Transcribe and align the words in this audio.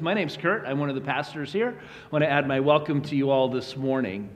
My 0.00 0.14
name's 0.14 0.36
Kurt. 0.36 0.64
I'm 0.64 0.78
one 0.78 0.90
of 0.90 0.94
the 0.94 1.00
pastors 1.00 1.52
here. 1.52 1.76
I 1.76 2.08
want 2.10 2.22
to 2.22 2.30
add 2.30 2.46
my 2.46 2.60
welcome 2.60 3.02
to 3.02 3.16
you 3.16 3.30
all 3.30 3.48
this 3.48 3.76
morning. 3.76 4.30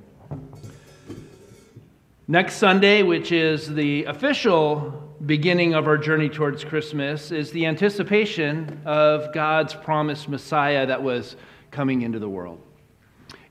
Next 2.26 2.56
Sunday, 2.56 3.04
which 3.04 3.30
is 3.30 3.72
the 3.72 4.04
official 4.04 5.14
beginning 5.24 5.74
of 5.74 5.86
our 5.86 5.98
journey 5.98 6.28
towards 6.28 6.64
Christmas, 6.64 7.30
is 7.30 7.52
the 7.52 7.66
anticipation 7.66 8.80
of 8.84 9.32
God's 9.32 9.72
promised 9.72 10.28
Messiah 10.28 10.86
that 10.86 11.00
was 11.00 11.36
coming 11.70 12.02
into 12.02 12.18
the 12.18 12.28
world. 12.28 12.60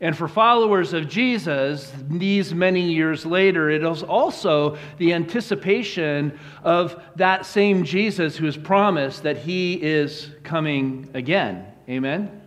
And 0.02 0.18
for 0.18 0.28
followers 0.28 0.94
of 0.94 1.08
Jesus, 1.08 1.94
these 2.10 2.54
many 2.54 2.92
years 2.92 3.26
later, 3.26 3.70
it 3.70 3.84
is 3.84 4.04
also 4.04 4.78
the 4.98 5.14
anticipation 5.14 6.38
of 6.64 7.02
that 7.16 7.46
same 7.46 7.86
Jesus 7.86 8.36
who 8.36 8.48
has 8.48 8.58
promised 8.58 9.24
that 9.24 9.38
he 9.38 9.76
is 9.82 10.32
coming 10.44 11.10
again. 11.14 11.71
Amen? 11.92 12.42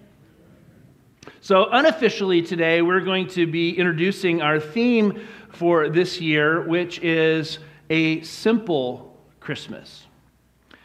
So, 1.42 1.66
unofficially 1.70 2.40
today, 2.40 2.80
we're 2.80 3.02
going 3.02 3.26
to 3.28 3.46
be 3.46 3.76
introducing 3.76 4.40
our 4.40 4.58
theme 4.58 5.20
for 5.50 5.90
this 5.90 6.18
year, 6.18 6.66
which 6.66 6.98
is 7.00 7.58
a 7.90 8.22
simple 8.22 9.14
Christmas. 9.40 10.06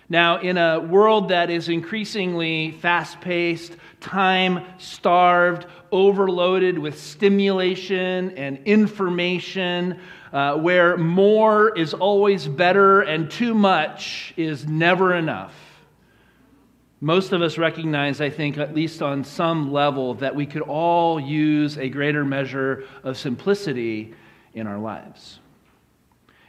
Now, 0.10 0.42
in 0.42 0.58
a 0.58 0.78
world 0.78 1.30
that 1.30 1.50
is 1.50 1.70
increasingly 1.70 2.72
fast 2.72 3.22
paced, 3.22 3.78
time 4.02 4.66
starved, 4.78 5.66
overloaded 5.94 6.78
with 6.78 7.00
stimulation 7.00 8.32
and 8.32 8.60
information, 8.66 10.02
uh, 10.34 10.56
where 10.56 10.98
more 10.98 11.78
is 11.78 11.94
always 11.94 12.46
better 12.46 13.04
and 13.04 13.32
too 13.32 13.54
much 13.54 14.34
is 14.36 14.68
never 14.68 15.16
enough 15.16 15.69
most 17.02 17.32
of 17.32 17.42
us 17.42 17.58
recognize, 17.58 18.20
I 18.20 18.30
think, 18.30 18.58
at 18.58 18.76
least 18.76 19.02
on 19.02 19.24
some 19.24 19.72
level, 19.72 20.16
that 20.16 20.36
we 20.36 20.46
could 20.46 20.64
all 20.64 21.20
use 21.20 21.78
a 21.78 21.88
greater 21.88 22.26
measure 22.26 22.84
of 23.04 23.18
simplicity 23.18 24.14
in 24.54 24.68
our 24.68 24.78
lives. 24.78 25.40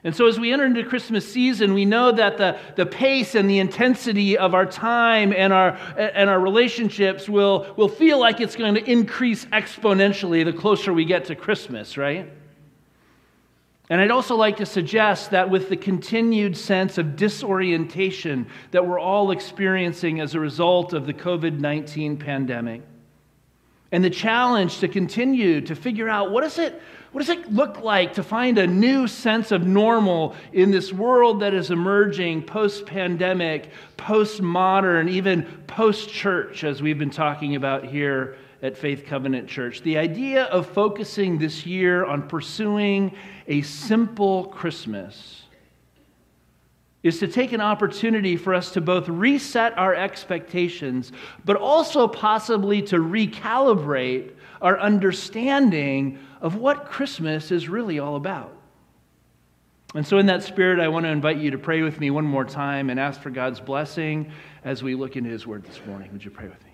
And 0.03 0.17
so, 0.17 0.27
as 0.27 0.41
we 0.41 0.53
enter 0.53 0.65
into 0.65 0.83
Christmas 0.83 1.31
season, 1.31 1.75
we 1.75 1.85
know 1.85 2.11
that 2.11 2.39
the, 2.39 2.59
the 2.75 2.87
pace 2.87 3.35
and 3.35 3.49
the 3.49 3.59
intensity 3.59 4.37
of 4.37 4.55
our 4.55 4.65
time 4.65 5.33
and 5.33 5.53
our, 5.53 5.79
and 5.97 6.31
our 6.31 6.41
relationships 6.41 7.29
will, 7.29 7.73
will 7.77 7.89
feel 7.89 8.19
like 8.19 8.41
it's 8.41 8.57
going 8.57 8.75
to 8.75 8.91
increase 8.91 9.45
exponentially 9.47 10.45
the 10.45 10.55
closer 10.55 10.93
we 10.93 11.05
get 11.05 11.27
to 11.27 11.37
Christmas, 11.37 11.99
right? 11.99 12.33
And 13.91 14.01
I'd 14.01 14.13
also 14.13 14.37
like 14.37 14.59
to 14.59 14.67
suggest 14.67 15.33
that 15.33 15.51
with 15.51 15.69
the 15.69 15.77
continued 15.77 16.57
sense 16.57 16.97
of 16.97 17.17
disorientation 17.17 18.47
that 18.71 18.87
we're 18.87 19.01
all 19.01 19.33
experiencing 19.33 20.21
as 20.21 20.37
a 20.37 20.41
result 20.41 20.93
of 20.93 21.07
the 21.07 21.13
COVID 21.13 21.59
19 21.59 22.17
pandemic, 22.17 22.83
and 23.91 24.05
the 24.05 24.11
challenge 24.11 24.79
to 24.79 24.87
continue 24.87 25.61
to 25.63 25.75
figure 25.75 26.09
out 26.09 26.31
what, 26.31 26.45
is 26.45 26.57
it, 26.61 26.81
what 27.11 27.27
does 27.27 27.37
it 27.37 27.53
look 27.53 27.81
like 27.81 28.15
to 28.15 28.23
find 28.23 28.59
a 28.59 28.67
new 28.69 29.09
sense 29.09 29.51
of 29.51 29.67
normal 29.67 30.37
in 30.53 30.71
this 30.71 30.93
world 30.93 31.41
that 31.41 31.53
is 31.53 31.73
emerging 31.73 32.45
post 32.45 32.87
pandemic, 32.87 33.71
post 33.97 34.41
modern, 34.41 35.09
even 35.09 35.43
post 35.67 36.09
church, 36.09 36.63
as 36.63 36.81
we've 36.81 36.99
been 36.99 37.11
talking 37.11 37.57
about 37.57 37.85
here 37.85 38.37
at 38.63 38.77
Faith 38.77 39.05
Covenant 39.07 39.49
Church. 39.49 39.83
The 39.83 39.99
idea 39.99 40.45
of 40.45 40.67
focusing 40.67 41.39
this 41.39 41.65
year 41.67 42.05
on 42.05 42.29
pursuing 42.29 43.13
a 43.47 43.63
simple 43.63 44.47
Christmas 44.47 45.43
is 47.03 47.19
to 47.19 47.29
take 47.29 47.53
an 47.53 47.63
opportunity 47.63 48.37
for 48.37 48.55
us 48.55 48.73
to 48.73 48.81
both 48.81 49.09
reset 49.09 49.77
our 49.79 49.95
expectations, 49.95 51.13
but 51.45 51.57
also 51.57 52.07
possibly 52.07 52.83
to 52.83 52.97
recalibrate 52.97 54.33
our 54.61 54.79
understanding 54.79 56.19
of 56.43 56.57
what 56.57 56.85
Christmas 56.85 57.51
is 57.51 57.69
really 57.69 57.99
all 57.99 58.17
about. 58.17 58.55
And 59.95 60.07
so, 60.07 60.19
in 60.19 60.27
that 60.27 60.43
spirit, 60.43 60.79
I 60.79 60.89
want 60.89 61.05
to 61.05 61.11
invite 61.11 61.39
you 61.39 61.51
to 61.51 61.59
pray 61.59 61.83
with 61.83 61.99
me 61.99 62.11
one 62.11 62.25
more 62.25 62.45
time 62.45 62.91
and 62.91 63.01
ask 63.01 63.21
for 63.21 63.31
God's 63.31 63.59
blessing 63.59 64.31
as 64.63 64.83
we 64.83 64.95
look 64.95 65.17
into 65.17 65.31
His 65.31 65.47
Word 65.47 65.65
this 65.65 65.81
morning. 65.87 66.13
Would 66.13 66.25
you 66.25 66.31
pray 66.31 66.47
with 66.47 66.63
me? 66.65 66.70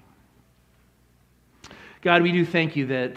God, 2.02 2.22
we 2.22 2.30
do 2.30 2.44
thank 2.44 2.76
you 2.76 2.86
that 2.86 3.16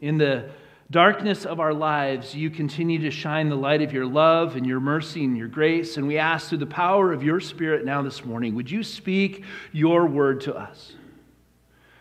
in 0.00 0.18
the 0.18 0.50
darkness 0.90 1.44
of 1.44 1.60
our 1.60 1.74
lives, 1.74 2.34
you 2.34 2.48
continue 2.50 2.98
to 3.00 3.10
shine 3.10 3.48
the 3.48 3.56
light 3.56 3.82
of 3.82 3.92
your 3.92 4.06
love 4.06 4.56
and 4.56 4.66
your 4.66 4.80
mercy 4.80 5.24
and 5.24 5.36
your 5.36 5.48
grace. 5.48 5.98
And 5.98 6.08
we 6.08 6.16
ask 6.16 6.48
through 6.48 6.58
the 6.58 6.66
power 6.66 7.12
of 7.12 7.22
your 7.22 7.40
Spirit 7.40 7.84
now 7.84 8.00
this 8.02 8.24
morning, 8.24 8.54
would 8.54 8.70
you 8.70 8.82
speak 8.82 9.44
your 9.72 10.06
word 10.06 10.40
to 10.42 10.56
us? 10.56 10.94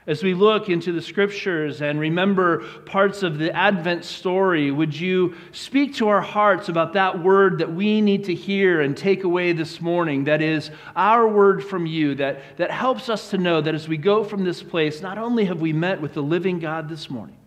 As 0.08 0.24
we 0.24 0.34
look 0.34 0.70
into 0.70 0.94
the 0.94 1.02
scriptures 1.02 1.82
and 1.82 2.00
remember 2.00 2.60
parts 2.86 3.24
of 3.24 3.38
the 3.38 3.54
Advent 3.54 4.06
story, 4.06 4.72
would 4.72 4.98
you 4.98 5.36
speak 5.52 5.96
to 5.96 6.08
our 6.08 6.22
hearts 6.22 6.70
about 6.70 6.94
that 6.94 7.22
word 7.22 7.58
that 7.58 7.74
we 7.74 8.00
need 8.00 8.24
to 8.24 8.34
hear 8.34 8.80
and 8.80 8.96
take 8.96 9.26
away 9.26 9.52
this 9.52 9.82
morning? 9.82 10.24
That 10.24 10.42
is 10.42 10.72
our 10.96 11.28
word 11.28 11.62
from 11.62 11.86
you, 11.86 12.16
that, 12.16 12.40
that 12.56 12.72
helps 12.72 13.10
us 13.10 13.32
to 13.32 13.38
know 13.38 13.60
that 13.60 13.76
as 13.76 13.90
we 13.90 13.98
go 13.98 14.24
from 14.24 14.46
this 14.46 14.64
place, 14.64 15.02
not 15.02 15.18
only 15.18 15.44
have 15.44 15.60
we 15.60 15.74
met 15.74 16.00
with 16.00 16.14
the 16.14 16.24
living 16.24 16.60
God 16.60 16.88
this 16.88 17.10
morning, 17.10 17.38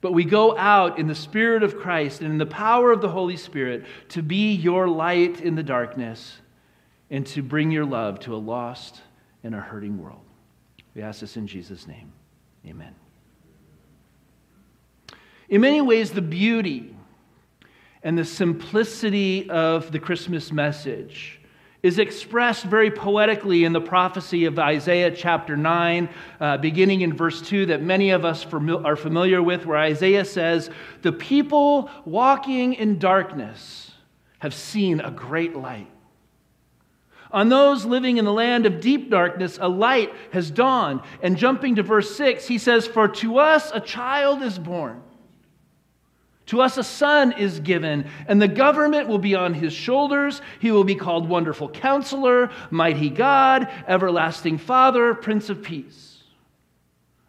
but 0.00 0.12
we 0.12 0.24
go 0.24 0.56
out 0.56 1.00
in 1.00 1.08
the 1.08 1.16
Spirit 1.16 1.64
of 1.64 1.76
Christ 1.76 2.20
and 2.20 2.30
in 2.30 2.38
the 2.38 2.46
power 2.46 2.92
of 2.92 3.00
the 3.00 3.08
Holy 3.08 3.36
Spirit 3.36 3.86
to 4.10 4.22
be 4.22 4.52
your 4.52 4.86
light 4.86 5.40
in 5.40 5.56
the 5.56 5.64
darkness 5.64 6.38
and 7.10 7.26
to 7.26 7.42
bring 7.42 7.72
your 7.72 7.84
love 7.84 8.20
to 8.20 8.36
a 8.36 8.38
lost 8.38 9.00
and 9.42 9.52
a 9.52 9.60
hurting 9.60 10.00
world. 10.00 10.22
We 10.94 11.02
ask 11.02 11.20
this 11.20 11.36
in 11.36 11.46
Jesus' 11.46 11.86
name. 11.86 12.12
Amen. 12.66 12.94
In 15.48 15.60
many 15.60 15.80
ways, 15.80 16.12
the 16.12 16.22
beauty 16.22 16.94
and 18.02 18.16
the 18.16 18.24
simplicity 18.24 19.48
of 19.50 19.92
the 19.92 19.98
Christmas 19.98 20.52
message 20.52 21.40
is 21.82 21.98
expressed 21.98 22.64
very 22.64 22.90
poetically 22.90 23.64
in 23.64 23.72
the 23.72 23.80
prophecy 23.80 24.44
of 24.44 24.58
Isaiah 24.58 25.10
chapter 25.10 25.56
9, 25.56 26.08
uh, 26.40 26.56
beginning 26.58 27.00
in 27.00 27.16
verse 27.16 27.42
2, 27.42 27.66
that 27.66 27.82
many 27.82 28.10
of 28.10 28.24
us 28.24 28.46
are 28.52 28.96
familiar 28.96 29.42
with, 29.42 29.66
where 29.66 29.78
Isaiah 29.78 30.24
says, 30.24 30.70
The 31.02 31.12
people 31.12 31.90
walking 32.04 32.74
in 32.74 32.98
darkness 32.98 33.90
have 34.38 34.54
seen 34.54 35.00
a 35.00 35.10
great 35.10 35.56
light. 35.56 35.90
On 37.32 37.48
those 37.48 37.86
living 37.86 38.18
in 38.18 38.24
the 38.24 38.32
land 38.32 38.66
of 38.66 38.80
deep 38.80 39.10
darkness, 39.10 39.58
a 39.60 39.68
light 39.68 40.12
has 40.32 40.50
dawned. 40.50 41.00
And 41.22 41.36
jumping 41.36 41.76
to 41.76 41.82
verse 41.82 42.14
6, 42.14 42.46
he 42.46 42.58
says, 42.58 42.86
For 42.86 43.08
to 43.08 43.38
us 43.38 43.70
a 43.72 43.80
child 43.80 44.42
is 44.42 44.58
born. 44.58 45.02
To 46.46 46.60
us 46.60 46.76
a 46.76 46.84
son 46.84 47.32
is 47.32 47.60
given, 47.60 48.10
and 48.26 48.42
the 48.42 48.48
government 48.48 49.08
will 49.08 49.18
be 49.18 49.34
on 49.34 49.54
his 49.54 49.72
shoulders. 49.72 50.42
He 50.58 50.70
will 50.70 50.84
be 50.84 50.94
called 50.94 51.28
Wonderful 51.28 51.70
Counselor, 51.70 52.50
Mighty 52.70 53.08
God, 53.08 53.68
Everlasting 53.86 54.58
Father, 54.58 55.14
Prince 55.14 55.48
of 55.48 55.62
Peace. 55.62 56.24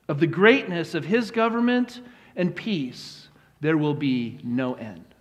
Of 0.10 0.20
the 0.20 0.28
greatness 0.28 0.96
of 0.96 1.06
his 1.06 1.32
government 1.32 2.02
and 2.36 2.54
peace, 2.54 3.30
there 3.62 3.78
will 3.78 3.94
be 3.94 4.40
no 4.44 4.74
end. 4.74 5.13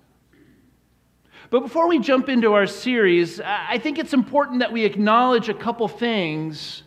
But 1.53 1.61
before 1.61 1.87
we 1.87 1.99
jump 1.99 2.31
into 2.31 2.55
our 2.55 2.67
series, 2.67 3.39
I 3.39 3.77
think 3.77 3.99
it's 3.99 4.15
important 4.15 4.61
that 4.61 4.73
we 4.73 4.87
acknowledge 4.87 5.51
a 5.51 5.55
couple 5.55 5.87
things 5.87 6.83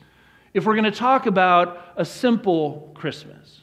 if 0.55 0.65
we're 0.65 0.73
going 0.73 0.91
to 0.91 0.99
talk 0.99 1.27
about 1.27 1.93
a 1.97 2.03
simple 2.03 2.91
Christmas. 2.95 3.61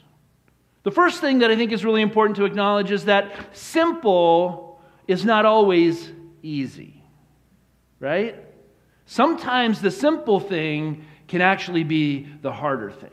The 0.83 0.91
first 0.91 1.19
thing 1.19 1.39
that 1.39 1.51
I 1.51 1.57
think 1.57 1.73
is 1.73 1.83
really 1.83 2.01
important 2.01 2.37
to 2.37 2.45
acknowledge 2.45 2.89
is 2.89 3.03
that 3.03 3.35
simple 3.51 4.79
is 5.05 5.25
not 5.25 5.45
always 5.45 6.09
easy, 6.41 7.03
right? 7.99 8.37
Sometimes 9.05 9.81
the 9.81 9.91
simple 9.91 10.39
thing 10.39 11.03
can 11.27 11.41
actually 11.41 11.83
be 11.83 12.29
the 12.41 12.53
harder 12.53 12.91
thing. 12.91 13.11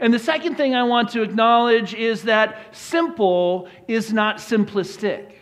And 0.00 0.14
the 0.14 0.18
second 0.18 0.54
thing 0.54 0.74
I 0.74 0.84
want 0.84 1.10
to 1.10 1.20
acknowledge 1.20 1.92
is 1.92 2.22
that 2.22 2.74
simple 2.74 3.68
is 3.88 4.10
not 4.10 4.38
simplistic. 4.38 5.32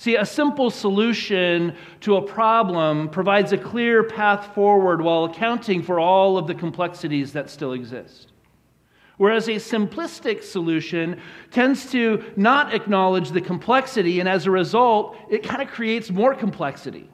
See, 0.00 0.16
a 0.16 0.24
simple 0.24 0.70
solution 0.70 1.76
to 2.00 2.16
a 2.16 2.22
problem 2.22 3.10
provides 3.10 3.52
a 3.52 3.58
clear 3.58 4.02
path 4.02 4.54
forward 4.54 5.02
while 5.02 5.24
accounting 5.24 5.82
for 5.82 6.00
all 6.00 6.38
of 6.38 6.46
the 6.46 6.54
complexities 6.54 7.34
that 7.34 7.50
still 7.50 7.74
exist. 7.74 8.32
Whereas 9.18 9.48
a 9.48 9.56
simplistic 9.56 10.42
solution 10.42 11.20
tends 11.50 11.92
to 11.92 12.24
not 12.34 12.72
acknowledge 12.72 13.32
the 13.32 13.42
complexity, 13.42 14.20
and 14.20 14.26
as 14.26 14.46
a 14.46 14.50
result, 14.50 15.18
it 15.28 15.42
kind 15.42 15.60
of 15.60 15.68
creates 15.68 16.10
more 16.10 16.34
complexity. 16.34 17.10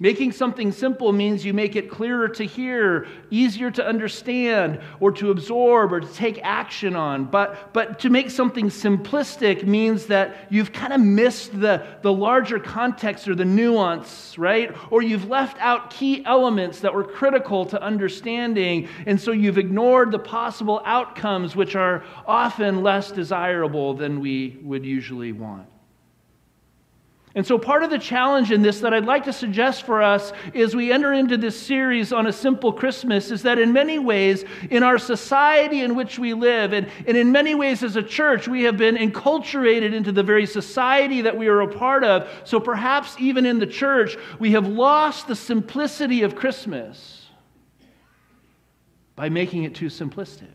Making 0.00 0.32
something 0.32 0.72
simple 0.72 1.12
means 1.12 1.44
you 1.44 1.54
make 1.54 1.76
it 1.76 1.88
clearer 1.88 2.28
to 2.30 2.42
hear, 2.42 3.06
easier 3.30 3.70
to 3.70 3.86
understand, 3.86 4.80
or 4.98 5.12
to 5.12 5.30
absorb, 5.30 5.92
or 5.92 6.00
to 6.00 6.14
take 6.14 6.40
action 6.42 6.96
on. 6.96 7.26
But, 7.26 7.72
but 7.72 8.00
to 8.00 8.10
make 8.10 8.28
something 8.30 8.70
simplistic 8.70 9.64
means 9.64 10.06
that 10.06 10.48
you've 10.50 10.72
kind 10.72 10.92
of 10.92 11.00
missed 11.00 11.60
the, 11.60 11.86
the 12.02 12.12
larger 12.12 12.58
context 12.58 13.28
or 13.28 13.36
the 13.36 13.44
nuance, 13.44 14.36
right? 14.36 14.74
Or 14.90 15.00
you've 15.00 15.28
left 15.28 15.58
out 15.60 15.90
key 15.90 16.24
elements 16.26 16.80
that 16.80 16.92
were 16.92 17.04
critical 17.04 17.64
to 17.66 17.80
understanding, 17.80 18.88
and 19.06 19.20
so 19.20 19.30
you've 19.30 19.58
ignored 19.58 20.10
the 20.10 20.18
possible 20.18 20.82
outcomes, 20.84 21.54
which 21.54 21.76
are 21.76 22.02
often 22.26 22.82
less 22.82 23.12
desirable 23.12 23.94
than 23.94 24.18
we 24.18 24.58
would 24.60 24.84
usually 24.84 25.30
want. 25.30 25.68
And 27.36 27.44
so, 27.44 27.58
part 27.58 27.82
of 27.82 27.90
the 27.90 27.98
challenge 27.98 28.52
in 28.52 28.62
this 28.62 28.78
that 28.80 28.94
I'd 28.94 29.06
like 29.06 29.24
to 29.24 29.32
suggest 29.32 29.82
for 29.82 30.00
us 30.00 30.32
as 30.54 30.76
we 30.76 30.92
enter 30.92 31.12
into 31.12 31.36
this 31.36 31.60
series 31.60 32.12
on 32.12 32.28
a 32.28 32.32
simple 32.32 32.72
Christmas 32.72 33.32
is 33.32 33.42
that 33.42 33.58
in 33.58 33.72
many 33.72 33.98
ways, 33.98 34.44
in 34.70 34.84
our 34.84 34.98
society 34.98 35.80
in 35.80 35.96
which 35.96 36.16
we 36.16 36.32
live, 36.32 36.72
and, 36.72 36.88
and 37.08 37.16
in 37.16 37.32
many 37.32 37.56
ways 37.56 37.82
as 37.82 37.96
a 37.96 38.02
church, 38.04 38.46
we 38.46 38.62
have 38.62 38.76
been 38.76 38.94
enculturated 38.94 39.92
into 39.92 40.12
the 40.12 40.22
very 40.22 40.46
society 40.46 41.22
that 41.22 41.36
we 41.36 41.48
are 41.48 41.60
a 41.62 41.68
part 41.68 42.04
of. 42.04 42.30
So, 42.44 42.60
perhaps 42.60 43.16
even 43.18 43.46
in 43.46 43.58
the 43.58 43.66
church, 43.66 44.16
we 44.38 44.52
have 44.52 44.68
lost 44.68 45.26
the 45.26 45.36
simplicity 45.36 46.22
of 46.22 46.36
Christmas 46.36 47.26
by 49.16 49.28
making 49.28 49.64
it 49.64 49.74
too 49.74 49.86
simplistic. 49.86 50.52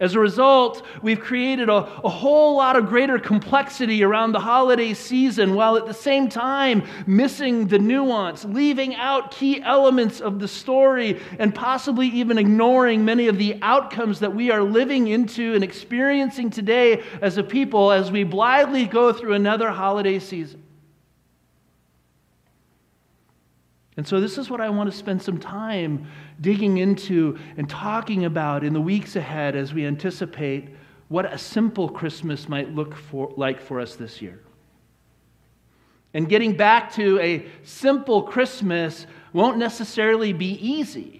As 0.00 0.14
a 0.14 0.18
result, 0.18 0.86
we've 1.02 1.20
created 1.20 1.68
a, 1.68 1.74
a, 1.74 2.08
whole 2.08 2.56
lot 2.56 2.74
of 2.74 2.86
greater 2.86 3.18
complexity 3.18 4.02
around 4.02 4.32
the 4.32 4.40
holiday 4.40 4.94
season 4.94 5.54
while 5.54 5.76
at 5.76 5.84
the 5.84 5.92
same 5.92 6.30
time 6.30 6.82
missing 7.06 7.66
the 7.66 7.78
nuance, 7.78 8.46
leaving 8.46 8.94
out 8.94 9.30
key 9.30 9.60
elements 9.60 10.22
of 10.22 10.38
the 10.38 10.48
story, 10.48 11.20
and 11.38 11.54
possibly 11.54 12.06
even 12.08 12.38
ignoring 12.38 13.04
many 13.04 13.28
of 13.28 13.36
the 13.36 13.58
outcomes 13.60 14.20
that 14.20 14.34
we 14.34 14.50
are 14.50 14.62
living 14.62 15.08
into 15.08 15.54
and 15.54 15.62
experiencing 15.62 16.48
today 16.48 17.02
as 17.20 17.36
a 17.36 17.42
people 17.42 17.92
as 17.92 18.10
we 18.10 18.24
blithely 18.24 18.86
go 18.86 19.12
through 19.12 19.34
another 19.34 19.70
holiday 19.70 20.18
season. 20.18 20.62
And 24.00 24.08
so, 24.08 24.18
this 24.18 24.38
is 24.38 24.48
what 24.48 24.62
I 24.62 24.70
want 24.70 24.90
to 24.90 24.96
spend 24.96 25.20
some 25.20 25.36
time 25.36 26.06
digging 26.40 26.78
into 26.78 27.38
and 27.58 27.68
talking 27.68 28.24
about 28.24 28.64
in 28.64 28.72
the 28.72 28.80
weeks 28.80 29.14
ahead 29.14 29.54
as 29.54 29.74
we 29.74 29.84
anticipate 29.84 30.70
what 31.08 31.30
a 31.30 31.36
simple 31.36 31.86
Christmas 31.86 32.48
might 32.48 32.74
look 32.74 32.96
for, 32.96 33.30
like 33.36 33.60
for 33.60 33.78
us 33.78 33.96
this 33.96 34.22
year. 34.22 34.40
And 36.14 36.30
getting 36.30 36.56
back 36.56 36.90
to 36.94 37.20
a 37.20 37.44
simple 37.62 38.22
Christmas 38.22 39.06
won't 39.34 39.58
necessarily 39.58 40.32
be 40.32 40.52
easy 40.52 41.19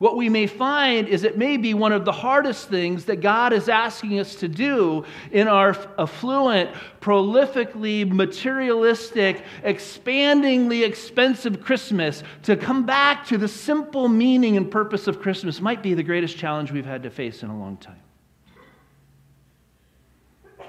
what 0.00 0.16
we 0.16 0.30
may 0.30 0.46
find 0.46 1.08
is 1.08 1.24
it 1.24 1.36
may 1.36 1.58
be 1.58 1.74
one 1.74 1.92
of 1.92 2.06
the 2.06 2.12
hardest 2.12 2.70
things 2.70 3.04
that 3.04 3.20
God 3.20 3.52
is 3.52 3.68
asking 3.68 4.18
us 4.18 4.34
to 4.36 4.48
do 4.48 5.04
in 5.30 5.46
our 5.46 5.76
affluent, 5.98 6.70
prolifically 7.02 8.10
materialistic, 8.10 9.44
expandingly 9.62 10.86
expensive 10.86 11.62
Christmas. 11.62 12.22
To 12.44 12.56
come 12.56 12.86
back 12.86 13.26
to 13.26 13.36
the 13.36 13.46
simple 13.46 14.08
meaning 14.08 14.56
and 14.56 14.70
purpose 14.70 15.06
of 15.06 15.20
Christmas 15.20 15.60
might 15.60 15.82
be 15.82 15.92
the 15.92 16.02
greatest 16.02 16.38
challenge 16.38 16.72
we've 16.72 16.86
had 16.86 17.02
to 17.02 17.10
face 17.10 17.42
in 17.42 17.50
a 17.50 17.58
long 17.58 17.76
time. 17.76 18.00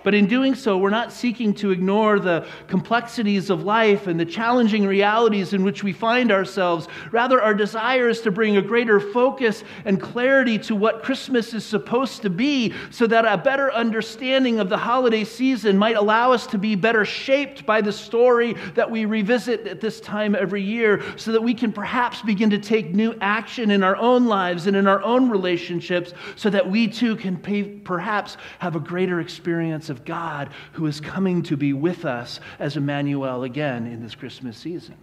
But 0.04 0.16
in 0.16 0.26
doing 0.26 0.56
so, 0.56 0.78
we're 0.78 0.90
not 0.90 1.12
seeking 1.12 1.54
to 1.56 1.72
ignore 1.72 2.20
the 2.20 2.48
complexities 2.68 3.50
of 3.50 3.64
life 3.64 4.08
and 4.08 4.20
the 4.20 4.26
challenging 4.26 4.86
realities 4.86 5.54
in 5.54 5.64
which 5.64 5.84
we 5.84 5.94
find 5.94 6.32
ourselves. 6.32 6.88
Rather, 7.12 7.42
our 7.42 7.54
desire 7.54 8.10
is 8.10 8.22
to 8.22 8.32
bring 8.32 8.58
a 8.58 8.62
greater 8.62 9.00
focus 9.00 9.64
and 9.86 10.02
clarity 10.02 10.58
to 10.60 10.76
what 10.76 11.04
Christmas 11.04 11.54
is 11.54 11.66
supposed 11.66 12.24
to 12.24 12.30
be 12.30 12.74
so 12.90 13.06
that 13.08 13.26
a 13.26 13.38
better 13.38 13.72
understanding 13.72 14.60
of 14.60 14.70
the 14.70 14.78
holiday 14.78 15.24
season 15.24 15.78
might 15.78 15.96
allow 15.96 16.32
us 16.32 16.48
to 16.48 16.58
be 16.58 16.76
better 16.76 17.06
shaped 17.06 17.66
by 17.66 17.82
the 17.82 17.94
story 17.94 18.54
that 18.76 18.90
we 18.90 19.06
revisit 19.06 19.68
at 19.68 19.82
this 19.82 20.00
time 20.02 20.36
every 20.36 20.64
year 20.64 21.04
so 21.18 21.32
that 21.32 21.42
we 21.42 21.54
can 21.54 21.72
perhaps 21.72 22.22
begin 22.22 22.50
to 22.50 22.58
take 22.58 22.94
new 22.94 23.16
action 23.22 23.70
in 23.70 23.84
our 23.84 23.96
own 23.98 24.26
lives 24.26 24.68
and 24.68 24.76
in 24.76 24.88
our 24.88 25.02
own 25.04 25.30
relationships 25.30 26.14
so 26.36 26.50
that 26.50 26.68
we 26.68 26.88
too 26.88 27.16
can 27.16 27.38
pay, 27.38 27.64
perhaps 27.64 28.38
have 28.60 28.76
a 28.76 28.80
greater 28.80 29.20
experience 29.20 29.91
of 29.92 30.04
God 30.04 30.50
who 30.72 30.88
is 30.88 31.00
coming 31.00 31.44
to 31.44 31.56
be 31.56 31.74
with 31.74 32.06
us 32.06 32.40
as 32.58 32.76
Emmanuel 32.76 33.44
again 33.44 33.86
in 33.86 34.02
this 34.02 34.16
Christmas 34.16 34.58
season. 34.58 34.98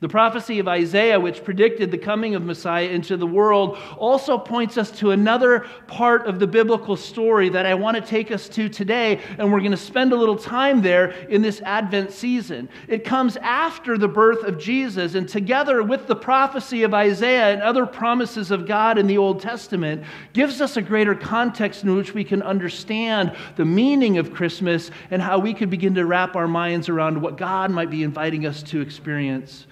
The 0.00 0.08
prophecy 0.08 0.60
of 0.60 0.68
Isaiah, 0.68 1.18
which 1.18 1.42
predicted 1.42 1.90
the 1.90 1.98
coming 1.98 2.36
of 2.36 2.44
Messiah 2.44 2.86
into 2.86 3.16
the 3.16 3.26
world, 3.26 3.78
also 3.96 4.38
points 4.38 4.78
us 4.78 4.92
to 5.00 5.10
another 5.10 5.66
part 5.88 6.28
of 6.28 6.38
the 6.38 6.46
biblical 6.46 6.96
story 6.96 7.48
that 7.48 7.66
I 7.66 7.74
want 7.74 7.96
to 7.96 8.00
take 8.00 8.30
us 8.30 8.48
to 8.50 8.68
today, 8.68 9.20
and 9.38 9.52
we're 9.52 9.58
going 9.58 9.72
to 9.72 9.76
spend 9.76 10.12
a 10.12 10.16
little 10.16 10.36
time 10.36 10.82
there 10.82 11.10
in 11.28 11.42
this 11.42 11.60
Advent 11.62 12.12
season. 12.12 12.68
It 12.86 13.02
comes 13.02 13.38
after 13.38 13.98
the 13.98 14.06
birth 14.06 14.44
of 14.44 14.56
Jesus, 14.56 15.16
and 15.16 15.28
together 15.28 15.82
with 15.82 16.06
the 16.06 16.14
prophecy 16.14 16.84
of 16.84 16.94
Isaiah 16.94 17.52
and 17.52 17.60
other 17.60 17.84
promises 17.84 18.52
of 18.52 18.66
God 18.66 18.98
in 18.98 19.08
the 19.08 19.18
Old 19.18 19.40
Testament, 19.40 20.04
gives 20.32 20.60
us 20.60 20.76
a 20.76 20.82
greater 20.82 21.16
context 21.16 21.82
in 21.82 21.96
which 21.96 22.14
we 22.14 22.22
can 22.22 22.40
understand 22.42 23.34
the 23.56 23.64
meaning 23.64 24.18
of 24.18 24.32
Christmas 24.32 24.92
and 25.10 25.20
how 25.20 25.40
we 25.40 25.52
could 25.52 25.70
begin 25.70 25.96
to 25.96 26.06
wrap 26.06 26.36
our 26.36 26.46
minds 26.46 26.88
around 26.88 27.20
what 27.20 27.36
God 27.36 27.72
might 27.72 27.90
be 27.90 28.04
inviting 28.04 28.46
us 28.46 28.62
to 28.62 28.80
experience 28.80 29.66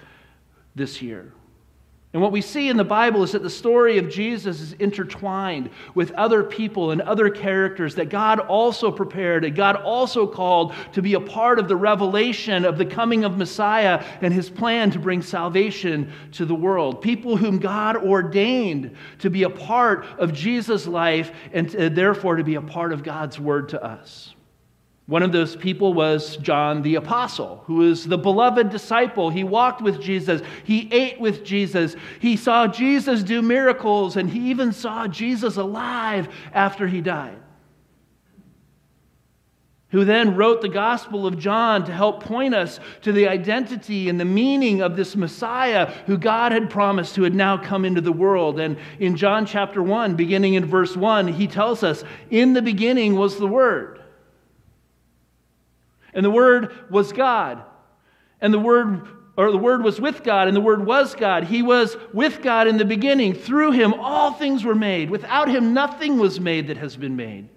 this 0.77 1.01
year. 1.01 1.33
And 2.13 2.21
what 2.21 2.31
we 2.31 2.41
see 2.41 2.69
in 2.69 2.77
the 2.77 2.85
Bible 2.85 3.21
is 3.23 3.33
that 3.33 3.43
the 3.43 3.49
story 3.49 3.97
of 3.97 4.09
Jesus 4.09 4.61
is 4.61 4.73
intertwined 4.73 5.69
with 5.93 6.11
other 6.13 6.41
people 6.41 6.91
and 6.91 7.01
other 7.01 7.29
characters 7.29 7.95
that 7.95 8.09
God 8.09 8.39
also 8.39 8.91
prepared 8.91 9.43
and 9.43 9.53
God 9.53 9.75
also 9.75 10.25
called 10.25 10.73
to 10.93 11.01
be 11.01 11.15
a 11.15 11.19
part 11.19 11.59
of 11.59 11.67
the 11.67 11.75
revelation 11.75 12.63
of 12.63 12.77
the 12.77 12.85
coming 12.85 13.25
of 13.25 13.37
Messiah 13.37 14.03
and 14.21 14.33
his 14.33 14.49
plan 14.49 14.89
to 14.91 14.99
bring 14.99 15.21
salvation 15.21 16.11
to 16.31 16.45
the 16.45 16.55
world. 16.55 17.01
People 17.01 17.35
whom 17.35 17.59
God 17.59 17.97
ordained 17.97 18.95
to 19.19 19.29
be 19.29 19.43
a 19.43 19.49
part 19.49 20.05
of 20.17 20.33
Jesus' 20.33 20.87
life 20.87 21.31
and 21.51 21.69
to, 21.71 21.89
therefore 21.89 22.37
to 22.37 22.43
be 22.43 22.55
a 22.55 22.61
part 22.61 22.93
of 22.93 23.03
God's 23.03 23.37
word 23.37 23.69
to 23.69 23.83
us. 23.83 24.33
One 25.07 25.23
of 25.23 25.31
those 25.31 25.55
people 25.55 25.93
was 25.93 26.35
John 26.37 26.81
the 26.81 26.95
Apostle, 26.95 27.63
who 27.65 27.75
was 27.75 28.05
the 28.05 28.17
beloved 28.17 28.69
disciple. 28.69 29.29
He 29.29 29.45
walked 29.45 29.81
with 29.81 30.01
Jesus, 30.01 30.41
he 30.65 30.91
ate 30.91 31.19
with 31.19 31.45
Jesus, 31.45 31.95
he 32.19 32.35
saw 32.35 32.67
Jesus 32.67 33.23
do 33.23 33.41
miracles, 33.41 34.17
and 34.17 34.29
he 34.29 34.49
even 34.49 34.73
saw 34.73 35.07
Jesus 35.07 35.55
alive 35.55 36.27
after 36.53 36.87
he 36.87 36.99
died. 36.99 37.37
Who 39.91 40.03
then 40.03 40.35
wrote 40.35 40.59
the 40.59 40.67
Gospel 40.67 41.25
of 41.25 41.39
John 41.39 41.85
to 41.85 41.93
help 41.93 42.21
point 42.21 42.53
us 42.53 42.81
to 43.03 43.13
the 43.13 43.29
identity 43.29 44.09
and 44.09 44.19
the 44.19 44.25
meaning 44.25 44.81
of 44.81 44.97
this 44.97 45.15
Messiah 45.15 45.85
who 46.05 46.17
God 46.17 46.51
had 46.51 46.69
promised, 46.69 47.15
who 47.15 47.23
had 47.23 47.33
now 47.33 47.55
come 47.55 47.85
into 47.85 48.01
the 48.01 48.11
world. 48.11 48.59
And 48.59 48.77
in 48.99 49.15
John 49.15 49.45
chapter 49.45 49.81
1, 49.81 50.15
beginning 50.15 50.55
in 50.55 50.65
verse 50.65 50.97
1, 50.97 51.29
he 51.29 51.47
tells 51.47 51.83
us, 51.83 52.03
In 52.29 52.51
the 52.51 52.61
beginning 52.61 53.15
was 53.15 53.37
the 53.37 53.47
Word 53.47 54.01
and 56.17 56.25
the 56.25 56.31
Word 56.31 56.73
was 56.89 57.13
God. 57.13 57.63
And 58.41 58.51
the 58.51 58.59
Word, 58.59 59.07
or 59.37 59.51
the 59.51 59.57
Word 59.57 59.83
was 59.83 60.01
with 60.01 60.23
God, 60.23 60.47
and 60.47 60.57
the 60.57 60.61
Word 60.61 60.83
was 60.83 61.13
God. 61.13 61.43
He 61.43 61.61
was 61.61 61.95
with 62.11 62.41
God 62.41 62.67
in 62.67 62.77
the 62.77 62.85
beginning. 62.85 63.35
Through 63.35 63.73
Him, 63.73 63.93
all 63.93 64.33
things 64.33 64.65
were 64.65 64.73
made. 64.73 65.11
Without 65.11 65.47
Him, 65.47 65.75
nothing 65.75 66.17
was 66.17 66.39
made 66.39 66.69
that 66.69 66.77
has 66.77 66.97
been 66.97 67.15
made. 67.15 67.49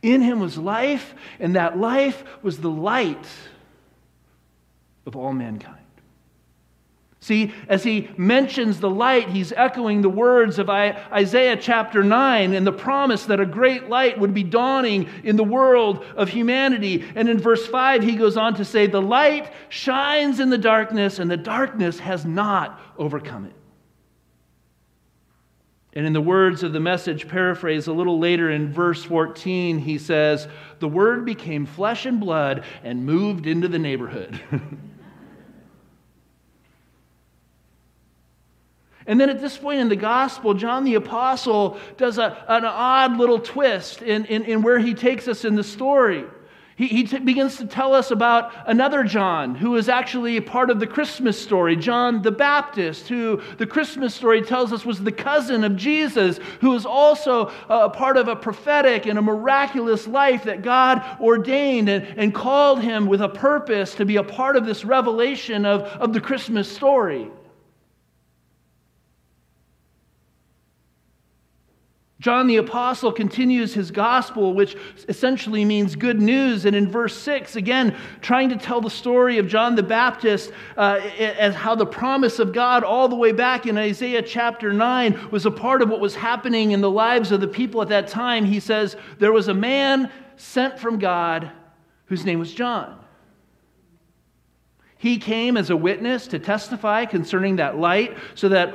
In 0.00 0.22
Him 0.22 0.40
was 0.40 0.56
life, 0.56 1.14
and 1.38 1.56
that 1.56 1.78
life 1.78 2.24
was 2.42 2.56
the 2.58 2.70
light 2.70 3.26
of 5.04 5.14
all 5.14 5.34
mankind. 5.34 5.75
See, 7.26 7.52
as 7.66 7.82
he 7.82 8.08
mentions 8.16 8.78
the 8.78 8.88
light, 8.88 9.28
he's 9.30 9.50
echoing 9.50 10.00
the 10.00 10.08
words 10.08 10.60
of 10.60 10.70
Isaiah 10.70 11.56
chapter 11.56 12.04
9 12.04 12.54
and 12.54 12.64
the 12.64 12.70
promise 12.70 13.26
that 13.26 13.40
a 13.40 13.44
great 13.44 13.88
light 13.88 14.16
would 14.16 14.32
be 14.32 14.44
dawning 14.44 15.08
in 15.24 15.34
the 15.34 15.42
world 15.42 16.04
of 16.14 16.28
humanity. 16.28 17.04
And 17.16 17.28
in 17.28 17.40
verse 17.40 17.66
5, 17.66 18.04
he 18.04 18.14
goes 18.14 18.36
on 18.36 18.54
to 18.54 18.64
say, 18.64 18.86
The 18.86 19.02
light 19.02 19.52
shines 19.70 20.38
in 20.38 20.50
the 20.50 20.56
darkness, 20.56 21.18
and 21.18 21.28
the 21.28 21.36
darkness 21.36 21.98
has 21.98 22.24
not 22.24 22.80
overcome 22.96 23.46
it. 23.46 23.54
And 25.94 26.06
in 26.06 26.12
the 26.12 26.20
words 26.20 26.62
of 26.62 26.72
the 26.72 26.78
message 26.78 27.26
paraphrase 27.26 27.88
a 27.88 27.92
little 27.92 28.20
later 28.20 28.52
in 28.52 28.72
verse 28.72 29.02
14, 29.02 29.80
he 29.80 29.98
says, 29.98 30.46
The 30.78 30.86
word 30.86 31.24
became 31.24 31.66
flesh 31.66 32.06
and 32.06 32.20
blood 32.20 32.62
and 32.84 33.04
moved 33.04 33.48
into 33.48 33.66
the 33.66 33.80
neighborhood. 33.80 34.40
And 39.06 39.20
then 39.20 39.30
at 39.30 39.40
this 39.40 39.56
point 39.56 39.80
in 39.80 39.88
the 39.88 39.96
gospel, 39.96 40.54
John 40.54 40.84
the 40.84 40.94
Apostle 40.94 41.78
does 41.96 42.18
a, 42.18 42.44
an 42.48 42.64
odd 42.64 43.16
little 43.16 43.38
twist 43.38 44.02
in, 44.02 44.24
in, 44.24 44.44
in 44.44 44.62
where 44.62 44.78
he 44.78 44.94
takes 44.94 45.28
us 45.28 45.44
in 45.44 45.54
the 45.54 45.64
story. 45.64 46.24
He, 46.76 46.88
he 46.88 47.04
t- 47.04 47.18
begins 47.20 47.56
to 47.56 47.66
tell 47.66 47.94
us 47.94 48.10
about 48.10 48.52
another 48.66 49.02
John 49.02 49.54
who 49.54 49.76
is 49.76 49.88
actually 49.88 50.36
a 50.36 50.42
part 50.42 50.68
of 50.68 50.78
the 50.78 50.86
Christmas 50.86 51.40
story, 51.40 51.74
John 51.74 52.20
the 52.20 52.30
Baptist, 52.30 53.08
who 53.08 53.40
the 53.56 53.66
Christmas 53.66 54.14
story 54.14 54.42
tells 54.42 54.74
us 54.74 54.84
was 54.84 55.02
the 55.02 55.12
cousin 55.12 55.64
of 55.64 55.76
Jesus, 55.76 56.38
who 56.60 56.74
is 56.74 56.84
also 56.84 57.50
a 57.70 57.88
part 57.88 58.18
of 58.18 58.28
a 58.28 58.36
prophetic 58.36 59.06
and 59.06 59.18
a 59.18 59.22
miraculous 59.22 60.06
life 60.06 60.44
that 60.44 60.62
God 60.62 61.02
ordained 61.18 61.88
and, 61.88 62.04
and 62.18 62.34
called 62.34 62.82
him 62.82 63.06
with 63.06 63.22
a 63.22 63.28
purpose 63.28 63.94
to 63.94 64.04
be 64.04 64.16
a 64.16 64.24
part 64.24 64.56
of 64.56 64.66
this 64.66 64.84
revelation 64.84 65.64
of, 65.64 65.82
of 65.82 66.12
the 66.12 66.20
Christmas 66.20 66.70
story. 66.70 67.30
John 72.18 72.46
the 72.46 72.56
Apostle 72.56 73.12
continues 73.12 73.74
his 73.74 73.90
gospel, 73.90 74.54
which 74.54 74.74
essentially 75.06 75.66
means 75.66 75.94
good 75.94 76.20
news. 76.20 76.64
And 76.64 76.74
in 76.74 76.90
verse 76.90 77.14
6, 77.18 77.56
again, 77.56 77.94
trying 78.22 78.48
to 78.48 78.56
tell 78.56 78.80
the 78.80 78.88
story 78.88 79.36
of 79.36 79.46
John 79.46 79.74
the 79.74 79.82
Baptist 79.82 80.50
uh, 80.78 81.00
as 81.18 81.54
how 81.54 81.74
the 81.74 81.84
promise 81.84 82.38
of 82.38 82.54
God, 82.54 82.84
all 82.84 83.06
the 83.08 83.16
way 83.16 83.32
back 83.32 83.66
in 83.66 83.76
Isaiah 83.76 84.22
chapter 84.22 84.72
9, 84.72 85.28
was 85.30 85.44
a 85.44 85.50
part 85.50 85.82
of 85.82 85.90
what 85.90 86.00
was 86.00 86.14
happening 86.14 86.70
in 86.70 86.80
the 86.80 86.90
lives 86.90 87.32
of 87.32 87.42
the 87.42 87.48
people 87.48 87.82
at 87.82 87.88
that 87.90 88.08
time. 88.08 88.46
He 88.46 88.60
says, 88.60 88.96
There 89.18 89.32
was 89.32 89.48
a 89.48 89.54
man 89.54 90.10
sent 90.36 90.78
from 90.78 90.98
God 90.98 91.50
whose 92.06 92.24
name 92.24 92.38
was 92.38 92.52
John. 92.52 92.98
He 94.96 95.18
came 95.18 95.58
as 95.58 95.68
a 95.68 95.76
witness 95.76 96.26
to 96.28 96.38
testify 96.38 97.04
concerning 97.04 97.56
that 97.56 97.76
light, 97.76 98.16
so 98.34 98.48
that 98.48 98.74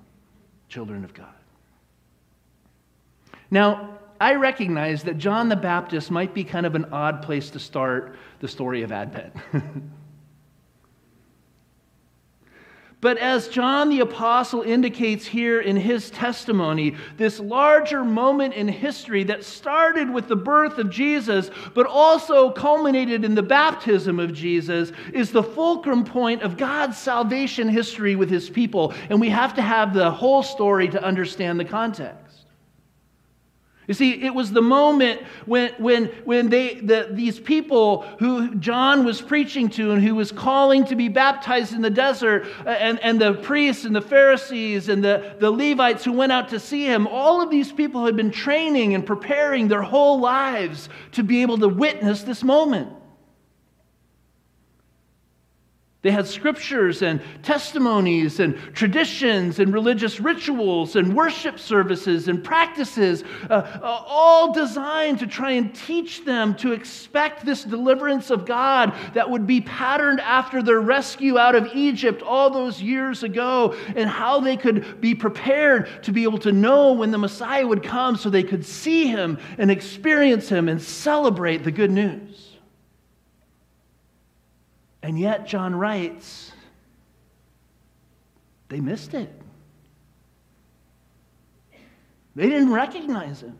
children 0.71 1.03
of 1.03 1.13
God. 1.13 1.27
Now, 3.51 3.99
I 4.21 4.35
recognize 4.35 5.03
that 5.03 5.17
John 5.17 5.49
the 5.49 5.57
Baptist 5.57 6.09
might 6.09 6.33
be 6.33 6.45
kind 6.45 6.65
of 6.65 6.75
an 6.75 6.85
odd 6.93 7.21
place 7.23 7.49
to 7.49 7.59
start 7.59 8.15
the 8.39 8.47
story 8.47 8.81
of 8.83 8.91
Advent. 8.93 9.35
But 13.01 13.17
as 13.17 13.47
John 13.47 13.89
the 13.89 14.01
Apostle 14.01 14.61
indicates 14.61 15.25
here 15.25 15.59
in 15.59 15.75
his 15.75 16.11
testimony, 16.11 16.95
this 17.17 17.39
larger 17.39 18.05
moment 18.05 18.53
in 18.53 18.67
history 18.67 19.23
that 19.23 19.43
started 19.43 20.07
with 20.13 20.27
the 20.27 20.35
birth 20.35 20.77
of 20.77 20.91
Jesus, 20.91 21.49
but 21.73 21.87
also 21.87 22.51
culminated 22.51 23.25
in 23.25 23.33
the 23.33 23.41
baptism 23.41 24.19
of 24.19 24.33
Jesus, 24.33 24.91
is 25.13 25.31
the 25.31 25.41
fulcrum 25.41 26.05
point 26.05 26.43
of 26.43 26.57
God's 26.57 26.99
salvation 26.99 27.67
history 27.67 28.15
with 28.15 28.29
his 28.29 28.51
people. 28.51 28.93
And 29.09 29.19
we 29.19 29.29
have 29.29 29.55
to 29.55 29.63
have 29.63 29.95
the 29.95 30.11
whole 30.11 30.43
story 30.43 30.87
to 30.89 31.03
understand 31.03 31.59
the 31.59 31.65
context. 31.65 32.30
You 33.91 33.95
see, 33.95 34.23
it 34.23 34.33
was 34.33 34.53
the 34.53 34.61
moment 34.61 35.21
when, 35.45 35.73
when, 35.73 36.05
when 36.23 36.47
they, 36.47 36.75
the, 36.75 37.09
these 37.11 37.41
people 37.41 38.03
who 38.19 38.55
John 38.55 39.03
was 39.03 39.19
preaching 39.19 39.67
to 39.71 39.91
and 39.91 40.01
who 40.01 40.15
was 40.15 40.31
calling 40.31 40.85
to 40.85 40.95
be 40.95 41.09
baptized 41.09 41.73
in 41.73 41.81
the 41.81 41.89
desert, 41.89 42.47
uh, 42.65 42.69
and, 42.69 43.01
and 43.01 43.19
the 43.19 43.33
priests 43.33 43.83
and 43.83 43.93
the 43.93 44.01
Pharisees 44.01 44.87
and 44.87 45.03
the, 45.03 45.35
the 45.39 45.51
Levites 45.51 46.05
who 46.05 46.13
went 46.13 46.31
out 46.31 46.47
to 46.51 46.57
see 46.57 46.85
him, 46.85 47.05
all 47.05 47.41
of 47.41 47.49
these 47.49 47.73
people 47.73 48.05
had 48.05 48.15
been 48.15 48.31
training 48.31 48.95
and 48.95 49.05
preparing 49.05 49.67
their 49.67 49.81
whole 49.81 50.21
lives 50.21 50.87
to 51.11 51.21
be 51.21 51.41
able 51.41 51.57
to 51.57 51.67
witness 51.67 52.23
this 52.23 52.45
moment. 52.45 52.87
They 56.03 56.09
had 56.09 56.25
scriptures 56.25 57.03
and 57.03 57.21
testimonies 57.43 58.39
and 58.39 58.55
traditions 58.73 59.59
and 59.59 59.71
religious 59.71 60.19
rituals 60.19 60.95
and 60.95 61.15
worship 61.15 61.59
services 61.59 62.27
and 62.27 62.43
practices, 62.43 63.23
uh, 63.47 63.53
uh, 63.53 64.03
all 64.07 64.51
designed 64.51 65.19
to 65.19 65.27
try 65.27 65.51
and 65.51 65.75
teach 65.75 66.25
them 66.25 66.55
to 66.55 66.71
expect 66.71 67.45
this 67.45 67.63
deliverance 67.63 68.31
of 68.31 68.47
God 68.47 68.95
that 69.13 69.29
would 69.29 69.45
be 69.45 69.61
patterned 69.61 70.21
after 70.21 70.63
their 70.63 70.81
rescue 70.81 71.37
out 71.37 71.53
of 71.53 71.69
Egypt 71.75 72.23
all 72.23 72.49
those 72.49 72.81
years 72.81 73.21
ago, 73.21 73.75
and 73.95 74.09
how 74.09 74.39
they 74.39 74.57
could 74.57 75.01
be 75.01 75.13
prepared 75.13 75.87
to 76.03 76.11
be 76.11 76.23
able 76.23 76.39
to 76.39 76.51
know 76.51 76.93
when 76.93 77.11
the 77.11 77.17
Messiah 77.19 77.67
would 77.67 77.83
come 77.83 78.17
so 78.17 78.31
they 78.31 78.41
could 78.41 78.65
see 78.65 79.05
him 79.05 79.37
and 79.59 79.69
experience 79.69 80.49
him 80.49 80.67
and 80.67 80.81
celebrate 80.81 81.63
the 81.63 81.71
good 81.71 81.91
news. 81.91 82.50
And 85.03 85.19
yet, 85.19 85.47
John 85.47 85.75
writes, 85.75 86.51
they 88.69 88.79
missed 88.79 89.13
it. 89.13 89.29
They 92.35 92.47
didn't 92.47 92.71
recognize 92.71 93.41
him. 93.41 93.57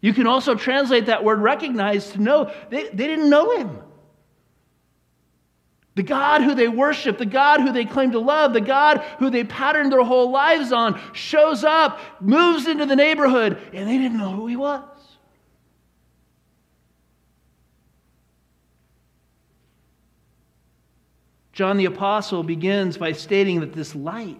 You 0.00 0.12
can 0.12 0.26
also 0.26 0.54
translate 0.54 1.06
that 1.06 1.24
word 1.24 1.40
recognize 1.40 2.10
to 2.10 2.20
know. 2.20 2.52
They, 2.70 2.84
they 2.88 3.06
didn't 3.06 3.30
know 3.30 3.56
him. 3.56 3.78
The 5.94 6.02
God 6.04 6.42
who 6.42 6.54
they 6.54 6.68
worship, 6.68 7.18
the 7.18 7.26
God 7.26 7.60
who 7.60 7.72
they 7.72 7.84
claim 7.84 8.12
to 8.12 8.20
love, 8.20 8.52
the 8.52 8.60
God 8.60 8.98
who 9.18 9.30
they 9.30 9.42
patterned 9.42 9.90
their 9.90 10.04
whole 10.04 10.30
lives 10.30 10.70
on, 10.70 11.00
shows 11.12 11.64
up, 11.64 11.98
moves 12.20 12.68
into 12.68 12.86
the 12.86 12.94
neighborhood, 12.94 13.58
and 13.72 13.88
they 13.88 13.98
didn't 13.98 14.18
know 14.18 14.30
who 14.30 14.46
he 14.46 14.54
was. 14.54 14.84
John 21.58 21.76
the 21.76 21.86
Apostle 21.86 22.44
begins 22.44 22.96
by 22.98 23.10
stating 23.10 23.58
that 23.58 23.72
this 23.72 23.92
light 23.96 24.38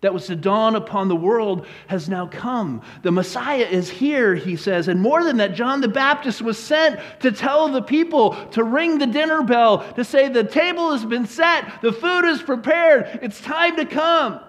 that 0.00 0.14
was 0.14 0.26
to 0.28 0.34
dawn 0.34 0.74
upon 0.74 1.08
the 1.08 1.14
world 1.14 1.66
has 1.88 2.08
now 2.08 2.26
come. 2.26 2.80
The 3.02 3.12
Messiah 3.12 3.66
is 3.70 3.90
here, 3.90 4.34
he 4.34 4.56
says. 4.56 4.88
And 4.88 5.02
more 5.02 5.22
than 5.22 5.36
that, 5.36 5.52
John 5.52 5.82
the 5.82 5.88
Baptist 5.88 6.40
was 6.40 6.56
sent 6.56 6.98
to 7.20 7.30
tell 7.30 7.68
the 7.68 7.82
people, 7.82 8.36
to 8.52 8.64
ring 8.64 8.96
the 8.96 9.06
dinner 9.06 9.42
bell, 9.42 9.84
to 9.96 10.02
say, 10.02 10.30
The 10.30 10.44
table 10.44 10.92
has 10.92 11.04
been 11.04 11.26
set, 11.26 11.82
the 11.82 11.92
food 11.92 12.24
is 12.24 12.40
prepared, 12.40 13.18
it's 13.20 13.42
time 13.42 13.76
to 13.76 13.84
come. 13.84 14.40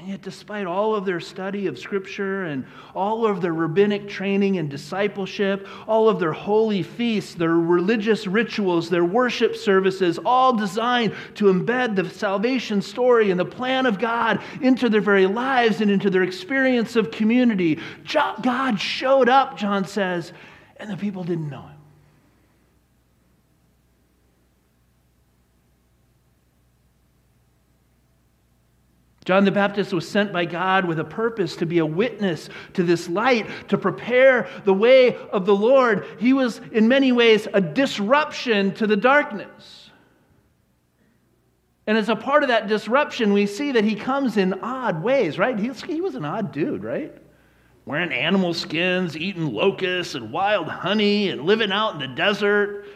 And 0.00 0.08
yet, 0.08 0.22
despite 0.22 0.66
all 0.66 0.94
of 0.94 1.04
their 1.04 1.20
study 1.20 1.66
of 1.66 1.78
Scripture 1.78 2.44
and 2.44 2.64
all 2.94 3.26
of 3.26 3.42
their 3.42 3.52
rabbinic 3.52 4.08
training 4.08 4.56
and 4.56 4.70
discipleship, 4.70 5.68
all 5.86 6.08
of 6.08 6.18
their 6.18 6.32
holy 6.32 6.82
feasts, 6.82 7.34
their 7.34 7.52
religious 7.52 8.26
rituals, 8.26 8.88
their 8.88 9.04
worship 9.04 9.54
services, 9.54 10.18
all 10.24 10.56
designed 10.56 11.14
to 11.34 11.52
embed 11.52 11.96
the 11.96 12.08
salvation 12.08 12.80
story 12.80 13.30
and 13.30 13.38
the 13.38 13.44
plan 13.44 13.84
of 13.84 13.98
God 13.98 14.40
into 14.62 14.88
their 14.88 15.02
very 15.02 15.26
lives 15.26 15.82
and 15.82 15.90
into 15.90 16.08
their 16.08 16.22
experience 16.22 16.96
of 16.96 17.10
community, 17.10 17.78
God 18.40 18.80
showed 18.80 19.28
up, 19.28 19.58
John 19.58 19.84
says, 19.84 20.32
and 20.78 20.90
the 20.90 20.96
people 20.96 21.24
didn't 21.24 21.50
know 21.50 21.60
him. 21.60 21.79
John 29.26 29.44
the 29.44 29.52
Baptist 29.52 29.92
was 29.92 30.08
sent 30.08 30.32
by 30.32 30.46
God 30.46 30.86
with 30.86 30.98
a 30.98 31.04
purpose 31.04 31.54
to 31.56 31.66
be 31.66 31.78
a 31.78 31.86
witness 31.86 32.48
to 32.72 32.82
this 32.82 33.08
light, 33.08 33.46
to 33.68 33.76
prepare 33.76 34.48
the 34.64 34.72
way 34.72 35.14
of 35.14 35.44
the 35.44 35.54
Lord. 35.54 36.06
He 36.18 36.32
was, 36.32 36.60
in 36.72 36.88
many 36.88 37.12
ways, 37.12 37.46
a 37.52 37.60
disruption 37.60 38.72
to 38.74 38.86
the 38.86 38.96
darkness. 38.96 39.90
And 41.86 41.98
as 41.98 42.08
a 42.08 42.16
part 42.16 42.42
of 42.42 42.48
that 42.48 42.68
disruption, 42.68 43.32
we 43.32 43.46
see 43.46 43.72
that 43.72 43.84
he 43.84 43.94
comes 43.94 44.36
in 44.36 44.54
odd 44.62 45.02
ways, 45.02 45.38
right? 45.38 45.58
He, 45.58 46.00
was 46.00 46.14
an 46.14 46.24
odd 46.24 46.52
dude, 46.52 46.82
right? 46.82 47.12
Wearing 47.84 48.12
animal 48.12 48.54
skins, 48.54 49.16
eating 49.16 49.52
locusts 49.52 50.14
and 50.14 50.32
wild 50.32 50.68
honey, 50.68 51.30
and 51.30 51.42
living 51.42 51.72
out 51.72 51.94
in 51.94 51.98
the 51.98 52.08
desert. 52.08 52.86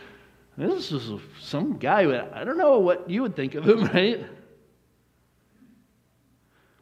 This 0.57 0.93
is 0.93 1.11
some 1.41 1.77
guy, 1.79 2.03
I 2.33 2.45
don't 2.45 2.57
know 2.57 2.79
what 2.79 3.11
you 3.11 3.23
would 3.23 3.37
think 3.37 3.57
of 3.57 3.69
him, 3.69 3.85
right? 3.93 4.25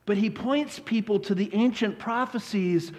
But 0.04 0.16
he 0.16 0.30
points 0.30 0.80
people 0.80 1.20
to 1.20 1.34
the 1.34 1.50
ancient 1.54 1.98
prophecies 1.98 2.92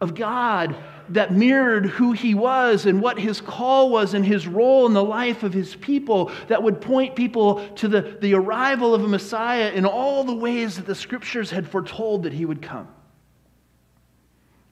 of 0.00 0.14
God 0.14 0.76
that 1.08 1.32
mirrored 1.32 1.86
who 1.86 2.12
he 2.12 2.34
was 2.34 2.86
and 2.86 3.00
what 3.00 3.18
his 3.18 3.40
call 3.40 3.90
was 3.90 4.14
and 4.14 4.24
his 4.24 4.46
role 4.46 4.86
in 4.86 4.92
the 4.92 5.02
life 5.02 5.42
of 5.42 5.52
his 5.52 5.74
people, 5.76 6.30
that 6.48 6.62
would 6.62 6.80
point 6.80 7.16
people 7.16 7.66
to 7.76 7.88
the, 7.88 8.18
the 8.20 8.34
arrival 8.34 8.94
of 8.94 9.02
a 9.02 9.08
Messiah 9.08 9.70
in 9.70 9.84
all 9.84 10.22
the 10.24 10.34
ways 10.34 10.76
that 10.76 10.86
the 10.86 10.94
scriptures 10.94 11.50
had 11.50 11.68
foretold 11.68 12.24
that 12.24 12.32
he 12.32 12.44
would 12.44 12.62
come. 12.62 12.88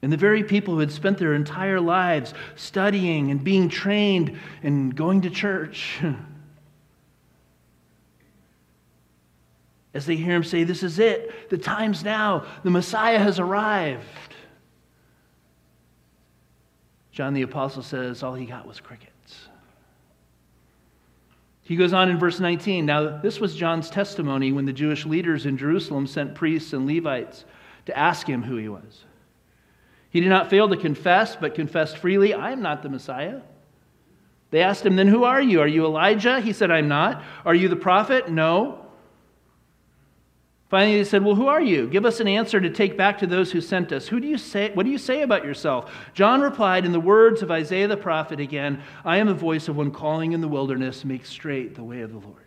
And 0.01 0.13
the 0.13 0.17
very 0.17 0.43
people 0.43 0.75
who 0.75 0.79
had 0.79 0.91
spent 0.91 1.17
their 1.17 1.33
entire 1.33 1.81
lives 1.81 2.33
studying 2.55 3.31
and 3.31 3.43
being 3.43 3.67
trained 3.67 4.37
and 4.63 4.95
going 4.95 5.21
to 5.21 5.29
church, 5.29 5.99
as 9.97 10.05
they 10.05 10.15
hear 10.15 10.35
him 10.35 10.43
say, 10.43 10.63
This 10.63 10.83
is 10.83 10.99
it, 10.99 11.49
the 11.49 11.57
time's 11.57 12.03
now, 12.03 12.45
the 12.63 12.69
Messiah 12.69 13.17
has 13.17 13.39
arrived. 13.39 14.03
John 17.11 17.33
the 17.33 17.41
Apostle 17.41 17.81
says 17.81 18.21
all 18.21 18.35
he 18.35 18.45
got 18.45 18.67
was 18.67 18.79
crickets. 18.79 19.11
He 21.63 21.75
goes 21.75 21.93
on 21.93 22.09
in 22.09 22.19
verse 22.19 22.39
19. 22.39 22.85
Now, 22.85 23.17
this 23.17 23.39
was 23.39 23.55
John's 23.55 23.89
testimony 23.89 24.51
when 24.51 24.65
the 24.65 24.71
Jewish 24.71 25.03
leaders 25.03 25.47
in 25.47 25.57
Jerusalem 25.57 26.05
sent 26.05 26.35
priests 26.35 26.73
and 26.73 26.85
Levites 26.85 27.43
to 27.87 27.97
ask 27.97 28.27
him 28.27 28.43
who 28.43 28.55
he 28.55 28.69
was. 28.69 29.03
He 30.11 30.19
did 30.19 30.29
not 30.29 30.51
fail 30.51 30.69
to 30.69 30.77
confess, 30.77 31.35
but 31.35 31.55
confessed 31.55 31.97
freely, 31.97 32.35
I 32.35 32.51
am 32.51 32.61
not 32.61 32.83
the 32.83 32.89
Messiah. 32.89 33.41
They 34.51 34.61
asked 34.61 34.85
him, 34.85 34.95
Then 34.95 35.07
who 35.07 35.23
are 35.23 35.41
you? 35.41 35.59
Are 35.59 35.67
you 35.67 35.85
Elijah? 35.85 36.39
He 36.39 36.53
said, 36.53 36.69
I'm 36.69 36.87
not. 36.87 37.23
Are 37.45 37.55
you 37.55 37.67
the 37.67 37.75
prophet? 37.75 38.29
No. 38.29 38.86
Finally, 40.69 40.97
they 40.97 41.03
said, 41.05 41.23
Well, 41.23 41.35
who 41.35 41.47
are 41.47 41.61
you? 41.61 41.87
Give 41.87 42.05
us 42.05 42.19
an 42.19 42.27
answer 42.27 42.59
to 42.59 42.69
take 42.69 42.97
back 42.97 43.17
to 43.19 43.27
those 43.27 43.51
who 43.51 43.61
sent 43.61 43.91
us. 43.91 44.07
Who 44.07 44.19
do 44.19 44.27
you 44.27 44.37
say, 44.37 44.71
what 44.73 44.83
do 44.83 44.91
you 44.91 44.97
say 44.97 45.21
about 45.21 45.45
yourself? 45.45 45.93
John 46.13 46.41
replied 46.41 46.85
in 46.85 46.91
the 46.91 46.99
words 46.99 47.41
of 47.41 47.51
Isaiah 47.51 47.87
the 47.87 47.95
prophet 47.95 48.39
again 48.39 48.81
I 49.05 49.17
am 49.17 49.27
the 49.27 49.33
voice 49.33 49.69
of 49.69 49.77
one 49.77 49.91
calling 49.91 50.33
in 50.33 50.41
the 50.41 50.47
wilderness, 50.47 51.05
make 51.05 51.25
straight 51.25 51.75
the 51.75 51.83
way 51.83 52.01
of 52.01 52.11
the 52.11 52.19
Lord. 52.19 52.46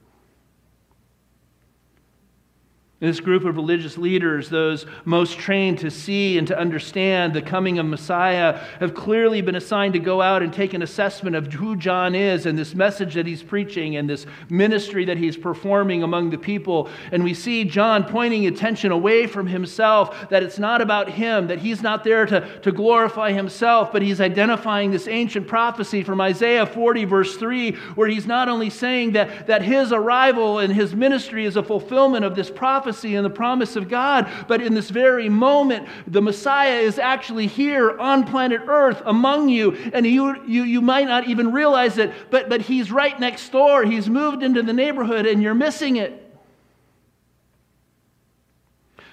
This 3.01 3.19
group 3.19 3.47
of 3.47 3.57
religious 3.57 3.97
leaders, 3.97 4.51
those 4.51 4.85
most 5.07 5.39
trained 5.39 5.79
to 5.79 5.91
see 5.91 6.37
and 6.37 6.47
to 6.49 6.59
understand 6.59 7.33
the 7.33 7.41
coming 7.41 7.79
of 7.79 7.87
Messiah, 7.87 8.59
have 8.79 8.93
clearly 8.93 9.41
been 9.41 9.55
assigned 9.55 9.95
to 9.95 9.99
go 9.99 10.21
out 10.21 10.43
and 10.43 10.53
take 10.53 10.75
an 10.75 10.83
assessment 10.83 11.35
of 11.35 11.51
who 11.51 11.77
John 11.77 12.15
is 12.15 12.45
and 12.45 12.59
this 12.59 12.75
message 12.75 13.15
that 13.15 13.27
he's 13.27 13.43
preaching 13.43 13.97
and 13.97 14.09
this 14.09 14.27
ministry 14.51 15.07
that 15.07 15.17
he's 15.17 15.39
performing 15.39 16.03
among 16.03 16.29
the 16.29 16.37
people. 16.37 16.91
And 17.11 17.25
we 17.25 17.33
see 17.33 17.65
John 17.65 18.05
pointing 18.05 18.47
attention 18.47 18.93
away 18.93 19.27
from 19.27 19.47
himself, 19.47 20.29
that 20.29 20.43
it's 20.43 20.59
not 20.59 20.83
about 20.83 21.09
him, 21.09 21.47
that 21.47 21.61
he's 21.61 21.81
not 21.81 22.05
there 22.05 22.27
to, 22.27 22.61
to 22.61 22.71
glorify 22.71 23.33
himself, 23.33 23.93
but 23.93 24.03
he's 24.03 24.21
identifying 24.21 24.91
this 24.91 25.09
ancient 25.09 25.49
prophecy 25.49 26.03
from 26.03 26.21
Isaiah 26.21 26.67
40, 26.67 27.07
verse 27.07 27.35
3, 27.39 27.73
where 27.95 28.09
he's 28.09 28.27
not 28.27 28.51
only 28.51 28.69
saying 28.69 29.13
that, 29.13 29.47
that 29.47 29.63
his 29.63 29.91
arrival 29.91 30.59
and 30.59 30.71
his 30.71 30.95
ministry 30.95 31.47
is 31.47 31.57
a 31.57 31.63
fulfillment 31.63 32.27
of 32.27 32.37
this 32.37 32.51
prophecy 32.51 32.90
prophecy 32.91 33.15
and 33.15 33.25
the 33.25 33.31
promise 33.31 33.77
of 33.77 33.89
God. 33.89 34.29
But 34.49 34.61
in 34.61 34.75
this 34.75 34.91
very 34.91 35.29
moment, 35.29 35.89
the 36.09 36.21
Messiah 36.21 36.81
is 36.81 36.99
actually 36.99 37.47
here 37.47 37.97
on 37.99 38.25
planet 38.25 38.63
Earth 38.67 39.01
among 39.05 39.49
you. 39.49 39.73
And 39.93 40.05
you, 40.05 40.45
you, 40.45 40.65
you 40.65 40.81
might 40.81 41.07
not 41.07 41.29
even 41.29 41.53
realize 41.53 41.99
it, 41.99 42.13
but, 42.31 42.49
but 42.49 42.63
he's 42.63 42.91
right 42.91 43.19
next 43.21 43.51
door. 43.51 43.85
He's 43.85 44.09
moved 44.09 44.43
into 44.43 44.63
the 44.63 44.73
neighborhood 44.73 45.25
and 45.25 45.41
you're 45.41 45.55
missing 45.55 45.97
it. 45.97 46.27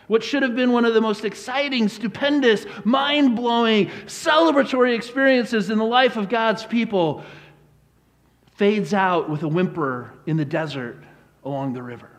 What 0.07 0.23
should 0.23 0.41
have 0.41 0.55
been 0.55 0.71
one 0.71 0.85
of 0.85 0.93
the 0.93 1.01
most 1.01 1.25
exciting, 1.25 1.89
stupendous, 1.89 2.65
mind 2.83 3.35
blowing, 3.35 3.87
celebratory 4.05 4.95
experiences 4.95 5.69
in 5.69 5.77
the 5.77 5.85
life 5.85 6.15
of 6.15 6.29
God's 6.29 6.65
people 6.65 7.23
fades 8.55 8.93
out 8.93 9.29
with 9.29 9.43
a 9.43 9.47
whimper 9.47 10.13
in 10.25 10.37
the 10.37 10.45
desert 10.45 11.03
along 11.43 11.73
the 11.73 11.83
river. 11.83 12.16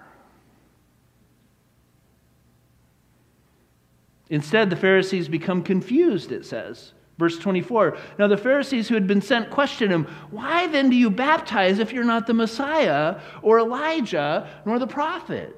Instead, 4.31 4.71
the 4.71 4.77
Pharisees 4.77 5.29
become 5.29 5.63
confused, 5.63 6.33
it 6.33 6.45
says. 6.45 6.93
Verse 7.19 7.39
24. 7.39 7.97
Now, 8.19 8.29
the 8.29 8.37
Pharisees 8.37 8.89
who 8.89 8.95
had 8.95 9.07
been 9.07 9.23
sent 9.23 9.51
questioned 9.51 9.93
him, 9.93 10.07
Why 10.31 10.69
then 10.69 10.89
do 10.89 10.97
you 10.97 11.11
baptize 11.11 11.79
if 11.79 11.93
you're 11.93 12.05
not 12.05 12.27
the 12.27 12.35
Messiah 12.35 13.21
or 13.43 13.59
Elijah 13.59 14.49
nor 14.65 14.79
the 14.79 14.87
prophet? 14.87 15.57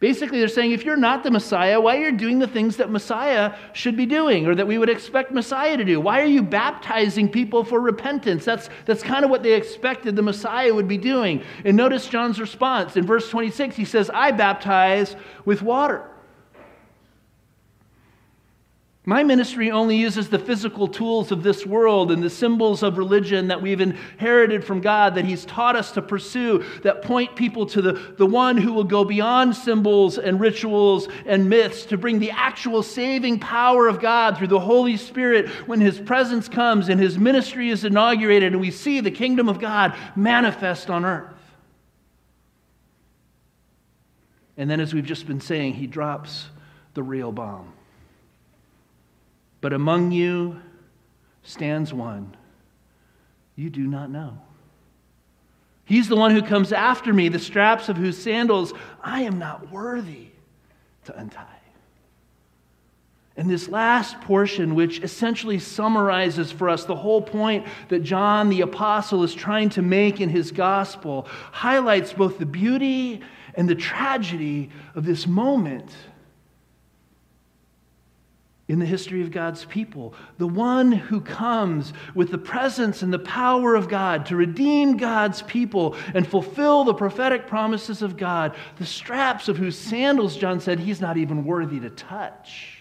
Basically, 0.00 0.38
they're 0.38 0.48
saying 0.48 0.72
if 0.72 0.84
you're 0.84 0.96
not 0.96 1.22
the 1.22 1.30
Messiah, 1.30 1.80
why 1.80 1.96
are 1.96 2.10
you 2.10 2.12
doing 2.12 2.38
the 2.38 2.46
things 2.46 2.76
that 2.76 2.90
Messiah 2.90 3.56
should 3.72 3.96
be 3.96 4.04
doing 4.04 4.46
or 4.46 4.54
that 4.54 4.66
we 4.66 4.76
would 4.76 4.90
expect 4.90 5.32
Messiah 5.32 5.76
to 5.76 5.84
do? 5.84 6.00
Why 6.00 6.20
are 6.20 6.26
you 6.26 6.42
baptizing 6.42 7.28
people 7.28 7.64
for 7.64 7.80
repentance? 7.80 8.44
That's, 8.44 8.68
that's 8.84 9.02
kind 9.02 9.24
of 9.24 9.30
what 9.30 9.42
they 9.42 9.54
expected 9.54 10.14
the 10.14 10.22
Messiah 10.22 10.74
would 10.74 10.88
be 10.88 10.98
doing. 10.98 11.42
And 11.64 11.76
notice 11.76 12.06
John's 12.06 12.38
response. 12.38 12.96
In 12.96 13.06
verse 13.06 13.30
26, 13.30 13.76
he 13.76 13.86
says, 13.86 14.10
I 14.12 14.30
baptize 14.32 15.16
with 15.46 15.62
water. 15.62 16.10
My 19.06 19.22
ministry 19.22 19.70
only 19.70 19.98
uses 19.98 20.30
the 20.30 20.38
physical 20.38 20.88
tools 20.88 21.30
of 21.30 21.42
this 21.42 21.66
world 21.66 22.10
and 22.10 22.22
the 22.22 22.30
symbols 22.30 22.82
of 22.82 22.96
religion 22.96 23.48
that 23.48 23.60
we've 23.60 23.82
inherited 23.82 24.64
from 24.64 24.80
God, 24.80 25.14
that 25.16 25.26
He's 25.26 25.44
taught 25.44 25.76
us 25.76 25.92
to 25.92 26.00
pursue, 26.00 26.64
that 26.82 27.02
point 27.02 27.36
people 27.36 27.66
to 27.66 27.82
the, 27.82 27.92
the 28.16 28.24
one 28.24 28.56
who 28.56 28.72
will 28.72 28.84
go 28.84 29.04
beyond 29.04 29.56
symbols 29.56 30.16
and 30.16 30.40
rituals 30.40 31.06
and 31.26 31.50
myths 31.50 31.84
to 31.86 31.98
bring 31.98 32.18
the 32.18 32.30
actual 32.30 32.82
saving 32.82 33.40
power 33.40 33.88
of 33.88 34.00
God 34.00 34.38
through 34.38 34.46
the 34.46 34.60
Holy 34.60 34.96
Spirit 34.96 35.48
when 35.66 35.82
His 35.82 36.00
presence 36.00 36.48
comes 36.48 36.88
and 36.88 36.98
His 36.98 37.18
ministry 37.18 37.68
is 37.68 37.84
inaugurated 37.84 38.52
and 38.52 38.60
we 38.60 38.70
see 38.70 39.00
the 39.00 39.10
kingdom 39.10 39.50
of 39.50 39.60
God 39.60 39.94
manifest 40.16 40.88
on 40.88 41.04
earth. 41.04 41.30
And 44.56 44.70
then, 44.70 44.80
as 44.80 44.94
we've 44.94 45.04
just 45.04 45.26
been 45.26 45.42
saying, 45.42 45.74
He 45.74 45.86
drops 45.86 46.46
the 46.94 47.02
real 47.02 47.32
bomb. 47.32 47.74
But 49.64 49.72
among 49.72 50.12
you 50.12 50.60
stands 51.42 51.90
one 51.94 52.36
you 53.56 53.70
do 53.70 53.86
not 53.86 54.10
know. 54.10 54.36
He's 55.86 56.06
the 56.06 56.16
one 56.16 56.32
who 56.32 56.42
comes 56.42 56.70
after 56.70 57.14
me, 57.14 57.30
the 57.30 57.38
straps 57.38 57.88
of 57.88 57.96
whose 57.96 58.22
sandals 58.22 58.74
I 59.02 59.22
am 59.22 59.38
not 59.38 59.72
worthy 59.72 60.26
to 61.06 61.18
untie. 61.18 61.46
And 63.38 63.48
this 63.48 63.66
last 63.66 64.20
portion, 64.20 64.74
which 64.74 65.00
essentially 65.00 65.58
summarizes 65.58 66.52
for 66.52 66.68
us 66.68 66.84
the 66.84 66.94
whole 66.94 67.22
point 67.22 67.64
that 67.88 68.00
John 68.00 68.50
the 68.50 68.60
Apostle 68.60 69.22
is 69.22 69.32
trying 69.32 69.70
to 69.70 69.80
make 69.80 70.20
in 70.20 70.28
his 70.28 70.52
gospel, 70.52 71.26
highlights 71.52 72.12
both 72.12 72.36
the 72.36 72.44
beauty 72.44 73.22
and 73.54 73.66
the 73.66 73.74
tragedy 73.74 74.68
of 74.94 75.06
this 75.06 75.26
moment 75.26 75.90
in 78.66 78.78
the 78.78 78.86
history 78.86 79.20
of 79.20 79.30
God's 79.30 79.64
people. 79.66 80.14
The 80.38 80.46
one 80.46 80.90
who 80.90 81.20
comes 81.20 81.92
with 82.14 82.30
the 82.30 82.38
presence 82.38 83.02
and 83.02 83.12
the 83.12 83.18
power 83.18 83.74
of 83.74 83.88
God 83.88 84.26
to 84.26 84.36
redeem 84.36 84.96
God's 84.96 85.42
people 85.42 85.96
and 86.14 86.26
fulfill 86.26 86.84
the 86.84 86.94
prophetic 86.94 87.46
promises 87.46 88.00
of 88.00 88.16
God, 88.16 88.56
the 88.76 88.86
straps 88.86 89.48
of 89.48 89.58
whose 89.58 89.76
sandals, 89.76 90.36
John 90.36 90.60
said, 90.60 90.80
he's 90.80 91.00
not 91.00 91.18
even 91.18 91.44
worthy 91.44 91.78
to 91.80 91.90
touch. 91.90 92.78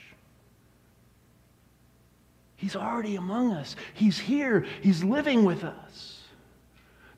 He's 2.56 2.78
already 2.78 3.18
among 3.18 3.52
us, 3.52 3.76
he's 3.94 4.18
here, 4.18 4.66
he's 4.82 5.04
living 5.04 5.44
with 5.44 5.66
us. 5.66 6.13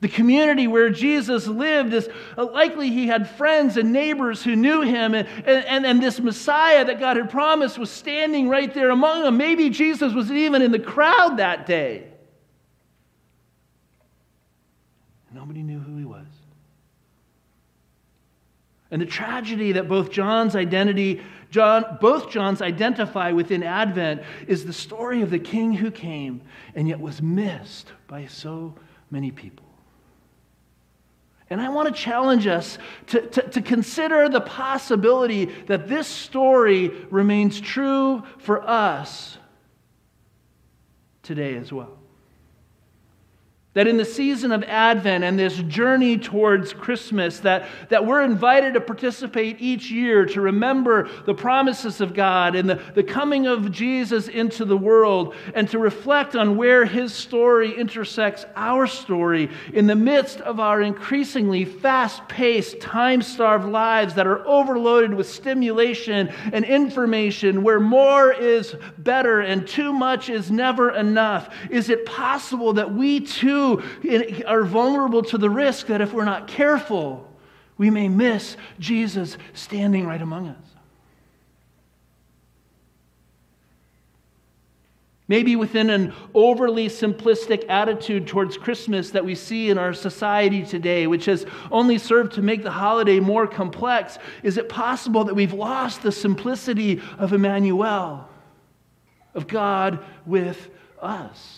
The 0.06 0.12
community 0.12 0.68
where 0.68 0.88
Jesus 0.88 1.48
lived 1.48 1.92
is 1.92 2.08
uh, 2.38 2.44
likely 2.44 2.90
he 2.90 3.08
had 3.08 3.28
friends 3.28 3.76
and 3.76 3.92
neighbors 3.92 4.40
who 4.40 4.54
knew 4.54 4.82
him, 4.82 5.14
and, 5.14 5.26
and, 5.44 5.84
and 5.84 6.00
this 6.00 6.20
Messiah 6.20 6.84
that 6.84 7.00
God 7.00 7.16
had 7.16 7.28
promised 7.28 7.76
was 7.76 7.90
standing 7.90 8.48
right 8.48 8.72
there 8.72 8.90
among 8.90 9.24
them. 9.24 9.36
Maybe 9.36 9.68
Jesus 9.68 10.12
was 10.12 10.30
even 10.30 10.62
in 10.62 10.70
the 10.70 10.78
crowd 10.78 11.38
that 11.38 11.66
day. 11.66 12.06
Nobody 15.32 15.64
knew 15.64 15.80
who 15.80 15.96
he 15.96 16.04
was. 16.04 16.28
And 18.92 19.02
the 19.02 19.06
tragedy 19.06 19.72
that 19.72 19.88
both 19.88 20.12
John's 20.12 20.54
identity, 20.54 21.20
John, 21.50 21.98
both 22.00 22.30
Johns 22.30 22.62
identify 22.62 23.32
within 23.32 23.64
Advent 23.64 24.22
is 24.46 24.66
the 24.66 24.72
story 24.72 25.22
of 25.22 25.30
the 25.30 25.40
king 25.40 25.72
who 25.72 25.90
came 25.90 26.42
and 26.76 26.86
yet 26.86 27.00
was 27.00 27.20
missed 27.20 27.90
by 28.06 28.26
so 28.26 28.76
many 29.10 29.32
people. 29.32 29.65
And 31.48 31.60
I 31.60 31.68
want 31.68 31.88
to 31.88 31.94
challenge 31.94 32.46
us 32.46 32.78
to, 33.08 33.20
to, 33.20 33.42
to, 33.50 33.62
consider 33.62 34.28
the 34.28 34.40
possibility 34.40 35.44
that 35.66 35.86
this 35.86 36.08
story 36.08 36.88
remains 37.10 37.60
true 37.60 38.24
for 38.38 38.68
us 38.68 39.38
today 41.22 41.54
as 41.54 41.72
well. 41.72 41.98
That 43.76 43.86
in 43.86 43.98
the 43.98 44.06
season 44.06 44.52
of 44.52 44.62
Advent 44.62 45.22
and 45.22 45.38
this 45.38 45.58
journey 45.58 46.16
towards 46.16 46.72
Christmas, 46.72 47.40
that, 47.40 47.68
that 47.90 48.06
we're 48.06 48.22
invited 48.22 48.72
to 48.72 48.80
participate 48.80 49.60
each 49.60 49.90
year 49.90 50.24
to 50.24 50.40
remember 50.40 51.10
the 51.26 51.34
promises 51.34 52.00
of 52.00 52.14
God 52.14 52.56
and 52.56 52.70
the, 52.70 52.80
the 52.94 53.02
coming 53.02 53.46
of 53.46 53.70
Jesus 53.70 54.28
into 54.28 54.64
the 54.64 54.78
world 54.78 55.34
and 55.52 55.68
to 55.68 55.78
reflect 55.78 56.34
on 56.34 56.56
where 56.56 56.86
his 56.86 57.12
story 57.12 57.78
intersects 57.78 58.46
our 58.56 58.86
story 58.86 59.50
in 59.74 59.86
the 59.86 59.94
midst 59.94 60.40
of 60.40 60.58
our 60.58 60.80
increasingly 60.80 61.66
fast 61.66 62.26
paced, 62.28 62.80
time 62.80 63.20
starved 63.20 63.66
lives 63.66 64.14
that 64.14 64.26
are 64.26 64.48
overloaded 64.48 65.12
with 65.12 65.28
stimulation 65.28 66.28
and 66.54 66.64
information, 66.64 67.62
where 67.62 67.78
more 67.78 68.32
is 68.32 68.74
better 68.96 69.40
and 69.42 69.68
too 69.68 69.92
much 69.92 70.30
is 70.30 70.50
never 70.50 70.92
enough. 70.92 71.54
Is 71.68 71.90
it 71.90 72.06
possible 72.06 72.72
that 72.72 72.94
we 72.94 73.20
too? 73.20 73.65
Are 74.46 74.64
vulnerable 74.64 75.22
to 75.24 75.38
the 75.38 75.50
risk 75.50 75.86
that 75.88 76.00
if 76.00 76.12
we're 76.12 76.24
not 76.24 76.48
careful, 76.48 77.28
we 77.78 77.90
may 77.90 78.08
miss 78.08 78.56
Jesus 78.78 79.36
standing 79.52 80.06
right 80.06 80.22
among 80.22 80.48
us. 80.48 80.76
Maybe 85.28 85.56
within 85.56 85.90
an 85.90 86.14
overly 86.34 86.88
simplistic 86.88 87.68
attitude 87.68 88.28
towards 88.28 88.56
Christmas 88.56 89.10
that 89.10 89.24
we 89.24 89.34
see 89.34 89.70
in 89.70 89.78
our 89.78 89.92
society 89.92 90.64
today, 90.64 91.08
which 91.08 91.24
has 91.24 91.44
only 91.72 91.98
served 91.98 92.34
to 92.34 92.42
make 92.42 92.62
the 92.62 92.70
holiday 92.70 93.18
more 93.18 93.48
complex, 93.48 94.18
is 94.44 94.56
it 94.56 94.68
possible 94.68 95.24
that 95.24 95.34
we've 95.34 95.52
lost 95.52 96.02
the 96.02 96.12
simplicity 96.12 97.02
of 97.18 97.32
Emmanuel, 97.32 98.28
of 99.34 99.48
God 99.48 100.04
with 100.24 100.70
us? 101.02 101.55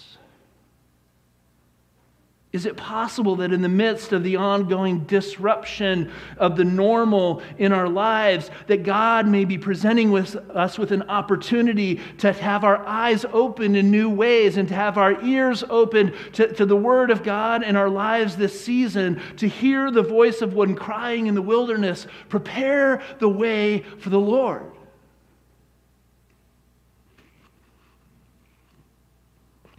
Is 2.51 2.65
it 2.65 2.79
possible 2.79 3.37
that 3.37 3.53
in 3.53 3.61
the 3.61 3.69
midst 3.69 4.13
of 4.15 4.25
the 4.25 4.37
ongoing 4.37 5.01
disruption 5.01 6.11
of 6.39 6.57
the 6.57 6.65
normal 6.65 7.43
in 7.59 7.73
our 7.73 7.91
lives, 7.91 8.51
that 8.69 8.85
God 8.85 9.27
may 9.27 9.45
be 9.45 9.59
presenting 9.59 10.11
with 10.11 10.35
us 10.51 10.79
with 10.79 10.91
an 10.91 11.03
opportunity 11.11 12.01
to 12.19 12.33
have 12.33 12.65
our 12.65 12.79
eyes 12.87 13.27
opened 13.35 13.77
in 13.77 13.91
new 13.91 14.09
ways 14.09 14.57
and 14.57 14.67
to 14.69 14.75
have 14.75 14.97
our 14.97 15.23
ears 15.23 15.63
opened 15.69 16.15
to, 16.33 16.51
to 16.55 16.65
the 16.65 16.77
Word 16.77 17.11
of 17.11 17.23
God 17.23 17.63
in 17.63 17.77
our 17.77 17.91
lives 17.91 18.35
this 18.37 18.59
season, 18.59 19.21
to 19.37 19.47
hear 19.47 19.91
the 19.91 20.03
voice 20.03 20.41
of 20.41 20.55
one 20.55 20.75
crying 20.75 21.27
in 21.27 21.35
the 21.35 21.43
wilderness, 21.43 22.07
prepare 22.31 23.03
the 23.19 23.29
way 23.29 23.81
for 23.99 24.09
the 24.09 24.19
Lord? 24.19 24.73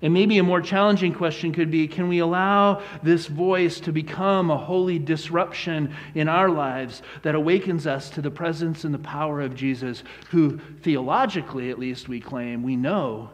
And 0.01 0.13
maybe 0.13 0.37
a 0.37 0.43
more 0.43 0.61
challenging 0.61 1.13
question 1.13 1.51
could 1.51 1.69
be 1.69 1.87
can 1.87 2.07
we 2.07 2.19
allow 2.19 2.81
this 3.03 3.27
voice 3.27 3.79
to 3.81 3.91
become 3.91 4.49
a 4.49 4.57
holy 4.57 4.97
disruption 4.97 5.93
in 6.15 6.29
our 6.29 6.49
lives 6.49 7.01
that 7.23 7.35
awakens 7.35 7.85
us 7.85 8.09
to 8.11 8.21
the 8.21 8.31
presence 8.31 8.85
and 8.85 8.93
the 8.93 8.99
power 8.99 9.41
of 9.41 9.55
Jesus, 9.55 10.03
who 10.29 10.57
theologically, 10.81 11.69
at 11.69 11.79
least, 11.79 12.07
we 12.07 12.19
claim, 12.19 12.63
we 12.63 12.75
know 12.75 13.29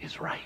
is 0.00 0.20
right 0.20 0.40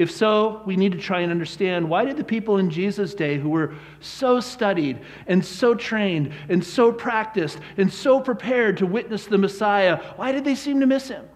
If 0.00 0.10
so, 0.10 0.62
we 0.64 0.76
need 0.76 0.92
to 0.92 0.98
try 0.98 1.20
and 1.20 1.30
understand 1.30 1.86
why 1.86 2.06
did 2.06 2.16
the 2.16 2.24
people 2.24 2.56
in 2.56 2.70
Jesus' 2.70 3.12
day 3.12 3.36
who 3.36 3.50
were 3.50 3.74
so 4.00 4.40
studied 4.40 4.98
and 5.26 5.44
so 5.44 5.74
trained 5.74 6.32
and 6.48 6.64
so 6.64 6.90
practiced 6.90 7.58
and 7.76 7.92
so 7.92 8.18
prepared 8.18 8.78
to 8.78 8.86
witness 8.86 9.26
the 9.26 9.36
Messiah, 9.36 9.98
why 10.16 10.32
did 10.32 10.42
they 10.42 10.54
seem 10.54 10.80
to 10.80 10.86
miss 10.86 11.08
him? 11.08 11.28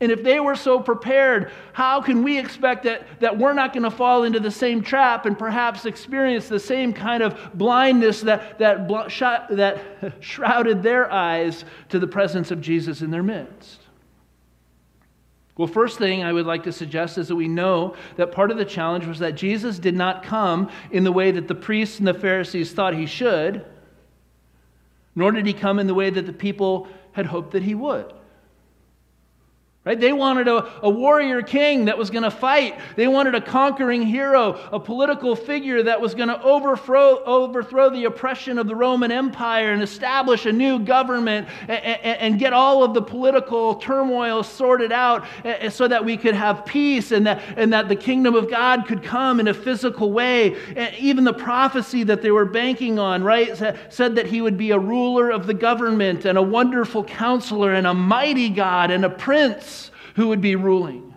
And 0.00 0.12
if 0.12 0.22
they 0.22 0.38
were 0.38 0.54
so 0.54 0.78
prepared, 0.78 1.50
how 1.72 2.00
can 2.00 2.22
we 2.22 2.38
expect 2.38 2.84
that, 2.84 3.08
that 3.18 3.36
we're 3.36 3.54
not 3.54 3.72
going 3.72 3.82
to 3.82 3.90
fall 3.90 4.22
into 4.22 4.38
the 4.38 4.52
same 4.52 4.80
trap 4.80 5.26
and 5.26 5.36
perhaps 5.36 5.84
experience 5.84 6.46
the 6.46 6.60
same 6.60 6.92
kind 6.92 7.24
of 7.24 7.50
blindness 7.54 8.20
that, 8.20 8.56
that, 8.60 8.86
that 8.88 9.82
shrouded 10.20 10.84
their 10.84 11.10
eyes 11.10 11.64
to 11.88 11.98
the 11.98 12.06
presence 12.06 12.52
of 12.52 12.60
Jesus 12.60 13.02
in 13.02 13.10
their 13.10 13.24
midst? 13.24 13.81
Well, 15.56 15.68
first 15.68 15.98
thing 15.98 16.22
I 16.22 16.32
would 16.32 16.46
like 16.46 16.62
to 16.64 16.72
suggest 16.72 17.18
is 17.18 17.28
that 17.28 17.36
we 17.36 17.48
know 17.48 17.94
that 18.16 18.32
part 18.32 18.50
of 18.50 18.56
the 18.56 18.64
challenge 18.64 19.06
was 19.06 19.18
that 19.18 19.34
Jesus 19.34 19.78
did 19.78 19.94
not 19.94 20.22
come 20.22 20.70
in 20.90 21.04
the 21.04 21.12
way 21.12 21.30
that 21.30 21.46
the 21.46 21.54
priests 21.54 21.98
and 21.98 22.08
the 22.08 22.14
Pharisees 22.14 22.72
thought 22.72 22.94
he 22.94 23.06
should, 23.06 23.64
nor 25.14 25.30
did 25.30 25.46
he 25.46 25.52
come 25.52 25.78
in 25.78 25.86
the 25.86 25.94
way 25.94 26.08
that 26.08 26.24
the 26.24 26.32
people 26.32 26.88
had 27.12 27.26
hoped 27.26 27.50
that 27.52 27.62
he 27.62 27.74
would. 27.74 28.12
Right? 29.84 29.98
They 29.98 30.12
wanted 30.12 30.46
a, 30.46 30.80
a 30.84 30.88
warrior 30.88 31.42
king 31.42 31.86
that 31.86 31.98
was 31.98 32.08
going 32.08 32.22
to 32.22 32.30
fight. 32.30 32.78
They 32.94 33.08
wanted 33.08 33.34
a 33.34 33.40
conquering 33.40 34.02
hero, 34.02 34.52
a 34.70 34.78
political 34.78 35.34
figure 35.34 35.82
that 35.82 36.00
was 36.00 36.14
going 36.14 36.28
to 36.28 36.40
overthrow, 36.40 37.20
overthrow 37.24 37.90
the 37.90 38.04
oppression 38.04 38.58
of 38.58 38.68
the 38.68 38.76
Roman 38.76 39.10
Empire 39.10 39.72
and 39.72 39.82
establish 39.82 40.46
a 40.46 40.52
new 40.52 40.78
government 40.78 41.48
and, 41.62 41.82
and, 41.82 42.18
and 42.20 42.38
get 42.38 42.52
all 42.52 42.84
of 42.84 42.94
the 42.94 43.02
political 43.02 43.74
turmoil 43.74 44.44
sorted 44.44 44.92
out 44.92 45.26
so 45.70 45.88
that 45.88 46.04
we 46.04 46.16
could 46.16 46.36
have 46.36 46.64
peace 46.64 47.10
and 47.10 47.26
that, 47.26 47.42
and 47.56 47.72
that 47.72 47.88
the 47.88 47.96
kingdom 47.96 48.36
of 48.36 48.48
God 48.48 48.86
could 48.86 49.02
come 49.02 49.40
in 49.40 49.48
a 49.48 49.54
physical 49.54 50.12
way. 50.12 50.54
And 50.76 50.94
even 50.94 51.24
the 51.24 51.32
prophecy 51.32 52.04
that 52.04 52.22
they 52.22 52.30
were 52.30 52.44
banking 52.44 53.00
on, 53.00 53.24
right, 53.24 53.56
said 53.88 54.14
that 54.14 54.26
he 54.26 54.42
would 54.42 54.56
be 54.56 54.70
a 54.70 54.78
ruler 54.78 55.30
of 55.30 55.48
the 55.48 55.54
government 55.54 56.24
and 56.24 56.38
a 56.38 56.42
wonderful 56.42 57.02
counselor 57.02 57.74
and 57.74 57.88
a 57.88 57.94
mighty 57.94 58.48
God 58.48 58.92
and 58.92 59.04
a 59.04 59.10
prince 59.10 59.70
who 60.14 60.28
would 60.28 60.40
be 60.40 60.56
ruling. 60.56 61.12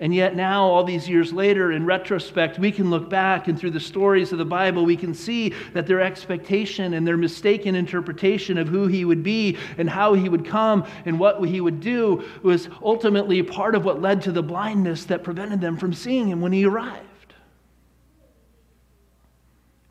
And 0.00 0.14
yet, 0.14 0.36
now, 0.36 0.64
all 0.64 0.84
these 0.84 1.08
years 1.08 1.32
later, 1.32 1.72
in 1.72 1.84
retrospect, 1.84 2.56
we 2.56 2.70
can 2.70 2.88
look 2.88 3.10
back 3.10 3.48
and 3.48 3.58
through 3.58 3.72
the 3.72 3.80
stories 3.80 4.30
of 4.30 4.38
the 4.38 4.44
Bible, 4.44 4.84
we 4.84 4.96
can 4.96 5.12
see 5.12 5.54
that 5.72 5.88
their 5.88 6.00
expectation 6.00 6.94
and 6.94 7.04
their 7.04 7.16
mistaken 7.16 7.74
interpretation 7.74 8.58
of 8.58 8.68
who 8.68 8.86
he 8.86 9.04
would 9.04 9.24
be 9.24 9.58
and 9.76 9.90
how 9.90 10.14
he 10.14 10.28
would 10.28 10.46
come 10.46 10.86
and 11.04 11.18
what 11.18 11.42
he 11.48 11.60
would 11.60 11.80
do 11.80 12.22
was 12.44 12.68
ultimately 12.80 13.42
part 13.42 13.74
of 13.74 13.84
what 13.84 14.00
led 14.00 14.22
to 14.22 14.30
the 14.30 14.42
blindness 14.42 15.04
that 15.06 15.24
prevented 15.24 15.60
them 15.60 15.76
from 15.76 15.92
seeing 15.92 16.28
him 16.28 16.40
when 16.40 16.52
he 16.52 16.64
arrived. 16.64 17.34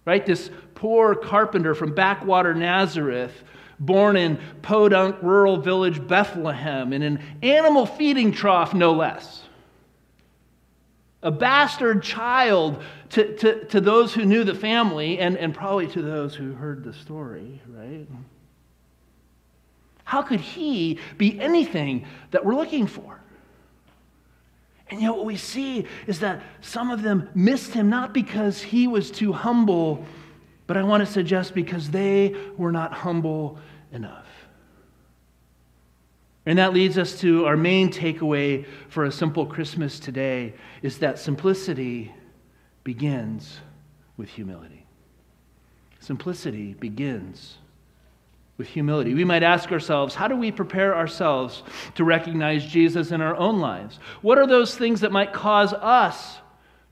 Right? 0.05 0.25
This 0.25 0.49
poor 0.73 1.15
carpenter 1.15 1.75
from 1.75 1.93
backwater 1.93 2.53
Nazareth 2.53 3.43
born 3.79 4.15
in 4.17 4.39
podunk 4.61 5.17
rural 5.21 5.57
village 5.57 6.05
Bethlehem 6.07 6.93
in 6.93 7.01
an 7.01 7.21
animal 7.41 7.85
feeding 7.85 8.31
trough, 8.31 8.73
no 8.73 8.93
less. 8.93 9.43
A 11.23 11.31
bastard 11.31 12.03
child 12.03 12.81
to, 13.09 13.35
to, 13.37 13.65
to 13.65 13.81
those 13.81 14.13
who 14.13 14.25
knew 14.25 14.43
the 14.43 14.55
family 14.55 15.19
and, 15.19 15.37
and 15.37 15.53
probably 15.53 15.87
to 15.87 16.01
those 16.01 16.35
who 16.35 16.53
heard 16.53 16.83
the 16.83 16.93
story, 16.93 17.61
right? 17.67 18.07
How 20.03 20.21
could 20.21 20.39
he 20.39 20.99
be 21.17 21.39
anything 21.39 22.05
that 22.31 22.45
we're 22.45 22.55
looking 22.55 22.87
for? 22.87 23.19
And 24.89 25.01
yet, 25.01 25.11
what 25.11 25.25
we 25.25 25.35
see 25.35 25.85
is 26.07 26.21
that 26.21 26.41
some 26.61 26.91
of 26.91 27.01
them 27.01 27.29
missed 27.35 27.73
him 27.73 27.89
not 27.89 28.13
because 28.13 28.61
he 28.61 28.87
was 28.87 29.11
too 29.11 29.33
humble 29.33 30.05
but 30.67 30.77
I 30.77 30.83
want 30.83 31.05
to 31.05 31.11
suggest 31.11 31.55
because 31.55 31.89
they 31.89 32.35
were 32.57 32.71
not 32.71 32.93
humble 32.93 33.57
enough. 33.91 34.27
And 36.45 36.59
that 36.59 36.73
leads 36.73 36.97
us 36.97 37.19
to 37.21 37.45
our 37.45 37.57
main 37.57 37.91
takeaway 37.91 38.65
for 38.87 39.05
a 39.05 39.11
simple 39.11 39.45
Christmas 39.45 39.99
today 39.99 40.53
is 40.81 40.99
that 40.99 41.19
simplicity 41.19 42.13
begins 42.85 43.59
with 44.15 44.29
humility. 44.29 44.85
Simplicity 45.99 46.73
begins 46.73 47.57
with 48.57 48.67
humility. 48.67 49.13
We 49.13 49.25
might 49.25 49.43
ask 49.43 49.71
ourselves, 49.71 50.15
how 50.15 50.29
do 50.29 50.37
we 50.37 50.51
prepare 50.51 50.95
ourselves 50.95 51.63
to 51.95 52.03
recognize 52.03 52.65
Jesus 52.65 53.11
in 53.11 53.19
our 53.19 53.35
own 53.35 53.59
lives? 53.59 53.99
What 54.21 54.37
are 54.37 54.47
those 54.47 54.75
things 54.75 55.01
that 55.01 55.11
might 55.11 55.33
cause 55.33 55.73
us 55.73 56.37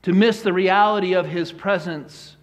to 0.02 0.12
miss 0.12 0.42
the 0.42 0.52
reality 0.52 1.14
of 1.14 1.26
his 1.26 1.50
presence 1.50 2.35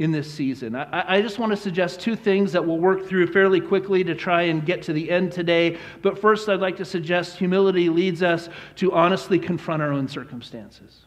in 0.00 0.10
this 0.10 0.32
season. 0.32 0.74
I, 0.74 1.16
I, 1.16 1.20
just 1.20 1.38
want 1.38 1.52
to 1.52 1.56
suggest 1.58 2.00
two 2.00 2.16
things 2.16 2.52
that 2.52 2.66
we'll 2.66 2.78
work 2.78 3.06
through 3.06 3.26
fairly 3.26 3.60
quickly 3.60 4.02
to 4.04 4.14
try 4.14 4.44
and 4.44 4.64
get 4.64 4.80
to 4.84 4.94
the 4.94 5.10
end 5.10 5.30
today. 5.30 5.76
But 6.00 6.18
first, 6.18 6.48
I'd 6.48 6.60
like 6.60 6.78
to 6.78 6.86
suggest 6.86 7.36
humility 7.36 7.90
leads 7.90 8.22
us 8.22 8.48
to 8.76 8.92
honestly 8.92 9.38
confront 9.38 9.82
our 9.82 9.92
own 9.92 10.08
circumstances. 10.08 11.02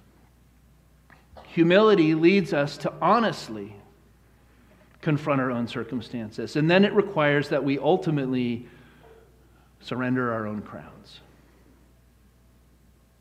Humility 1.48 2.14
leads 2.14 2.54
us 2.54 2.78
to 2.78 2.94
honestly 3.02 3.76
confront 5.02 5.42
our 5.42 5.50
own 5.50 5.68
circumstances. 5.68 6.56
And 6.56 6.70
then 6.70 6.86
it 6.86 6.94
requires 6.94 7.50
that 7.50 7.64
we 7.64 7.80
ultimately 7.80 8.68
surrender 9.82 10.32
our 10.32 10.46
own 10.46 10.62
crowns. 10.62 11.20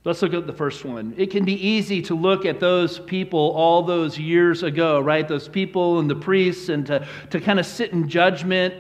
Let's 0.04 0.20
look 0.20 0.34
at 0.34 0.48
the 0.48 0.52
first 0.52 0.84
one. 0.84 1.14
It 1.16 1.30
can 1.30 1.44
be 1.44 1.54
easy 1.54 2.02
to 2.02 2.16
look 2.16 2.44
at 2.44 2.58
those 2.58 2.98
people 2.98 3.52
all 3.52 3.84
those 3.84 4.18
years 4.18 4.64
ago, 4.64 5.00
right? 5.00 5.28
Those 5.28 5.46
people 5.46 6.00
and 6.00 6.10
the 6.10 6.16
priests, 6.16 6.68
and 6.68 6.84
to, 6.86 7.06
to 7.30 7.40
kind 7.40 7.60
of 7.60 7.66
sit 7.66 7.92
in 7.92 8.08
judgment 8.08 8.74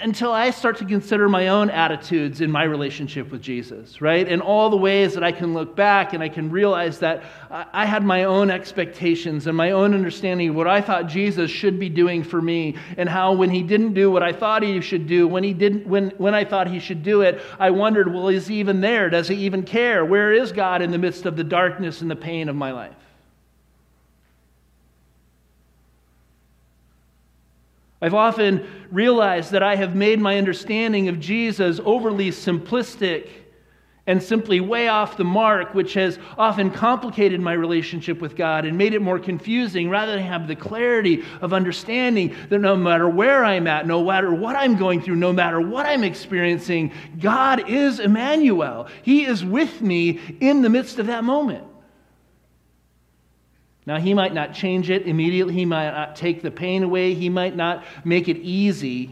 until 0.00 0.32
I 0.32 0.50
start 0.50 0.78
to 0.78 0.86
consider 0.86 1.28
my 1.28 1.48
own 1.48 1.68
attitudes 1.68 2.40
in 2.40 2.50
my 2.50 2.64
relationship 2.64 3.30
with 3.30 3.42
Jesus, 3.42 4.00
right? 4.00 4.26
And 4.26 4.40
all 4.40 4.70
the 4.70 4.78
ways 4.78 5.12
that 5.12 5.22
I 5.22 5.30
can 5.30 5.52
look 5.52 5.76
back 5.76 6.14
and 6.14 6.22
I 6.22 6.30
can 6.30 6.50
realize 6.50 6.98
that 7.00 7.22
I 7.50 7.84
had 7.84 8.02
my 8.02 8.24
own 8.24 8.50
expectations 8.50 9.46
and 9.46 9.54
my 9.54 9.72
own 9.72 9.92
understanding 9.92 10.50
of 10.50 10.54
what 10.54 10.66
I 10.66 10.80
thought 10.80 11.06
Jesus 11.06 11.50
should 11.50 11.78
be 11.78 11.90
doing 11.90 12.24
for 12.24 12.40
me, 12.40 12.76
and 12.96 13.08
how 13.08 13.34
when 13.34 13.50
he 13.50 13.62
didn't 13.62 13.92
do 13.92 14.10
what 14.10 14.22
I 14.22 14.32
thought 14.32 14.62
he 14.62 14.80
should 14.80 15.06
do, 15.06 15.28
when 15.28 15.44
he 15.44 15.52
didn't, 15.52 15.86
when, 15.86 16.10
when 16.16 16.34
I 16.34 16.44
thought 16.44 16.68
he 16.68 16.78
should 16.78 17.02
do 17.02 17.20
it, 17.20 17.42
I 17.58 17.70
wondered, 17.70 18.12
well, 18.12 18.28
is 18.28 18.46
he 18.46 18.56
even 18.56 18.80
there? 18.80 19.10
Does 19.10 19.28
he 19.28 19.36
even 19.36 19.64
care? 19.64 20.04
Where 20.04 20.32
is 20.32 20.50
God 20.50 20.80
in 20.80 20.90
the 20.90 20.98
midst 20.98 21.26
of 21.26 21.36
the 21.36 21.44
darkness 21.44 22.00
and 22.00 22.10
the 22.10 22.16
pain 22.16 22.48
of 22.48 22.56
my 22.56 22.72
life? 22.72 22.94
I've 28.06 28.14
often 28.14 28.64
realized 28.92 29.50
that 29.50 29.64
I 29.64 29.74
have 29.74 29.96
made 29.96 30.20
my 30.20 30.38
understanding 30.38 31.08
of 31.08 31.18
Jesus 31.18 31.80
overly 31.84 32.30
simplistic 32.30 33.30
and 34.06 34.22
simply 34.22 34.60
way 34.60 34.86
off 34.86 35.16
the 35.16 35.24
mark, 35.24 35.74
which 35.74 35.94
has 35.94 36.20
often 36.38 36.70
complicated 36.70 37.40
my 37.40 37.52
relationship 37.52 38.20
with 38.20 38.36
God 38.36 38.64
and 38.64 38.78
made 38.78 38.94
it 38.94 39.02
more 39.02 39.18
confusing 39.18 39.90
rather 39.90 40.12
than 40.12 40.22
have 40.22 40.46
the 40.46 40.54
clarity 40.54 41.24
of 41.40 41.52
understanding 41.52 42.36
that 42.48 42.60
no 42.60 42.76
matter 42.76 43.08
where 43.08 43.44
I'm 43.44 43.66
at, 43.66 43.88
no 43.88 44.04
matter 44.04 44.32
what 44.32 44.54
I'm 44.54 44.76
going 44.76 45.02
through, 45.02 45.16
no 45.16 45.32
matter 45.32 45.60
what 45.60 45.84
I'm 45.84 46.04
experiencing, 46.04 46.92
God 47.18 47.68
is 47.68 47.98
Emmanuel. 47.98 48.86
He 49.02 49.24
is 49.24 49.44
with 49.44 49.82
me 49.82 50.20
in 50.38 50.62
the 50.62 50.70
midst 50.70 51.00
of 51.00 51.08
that 51.08 51.24
moment. 51.24 51.64
Now, 53.86 53.98
he 53.98 54.14
might 54.14 54.34
not 54.34 54.52
change 54.52 54.90
it 54.90 55.06
immediately. 55.06 55.54
He 55.54 55.64
might 55.64 55.92
not 55.92 56.16
take 56.16 56.42
the 56.42 56.50
pain 56.50 56.82
away. 56.82 57.14
He 57.14 57.28
might 57.28 57.54
not 57.54 57.84
make 58.04 58.28
it 58.28 58.38
easy. 58.38 59.10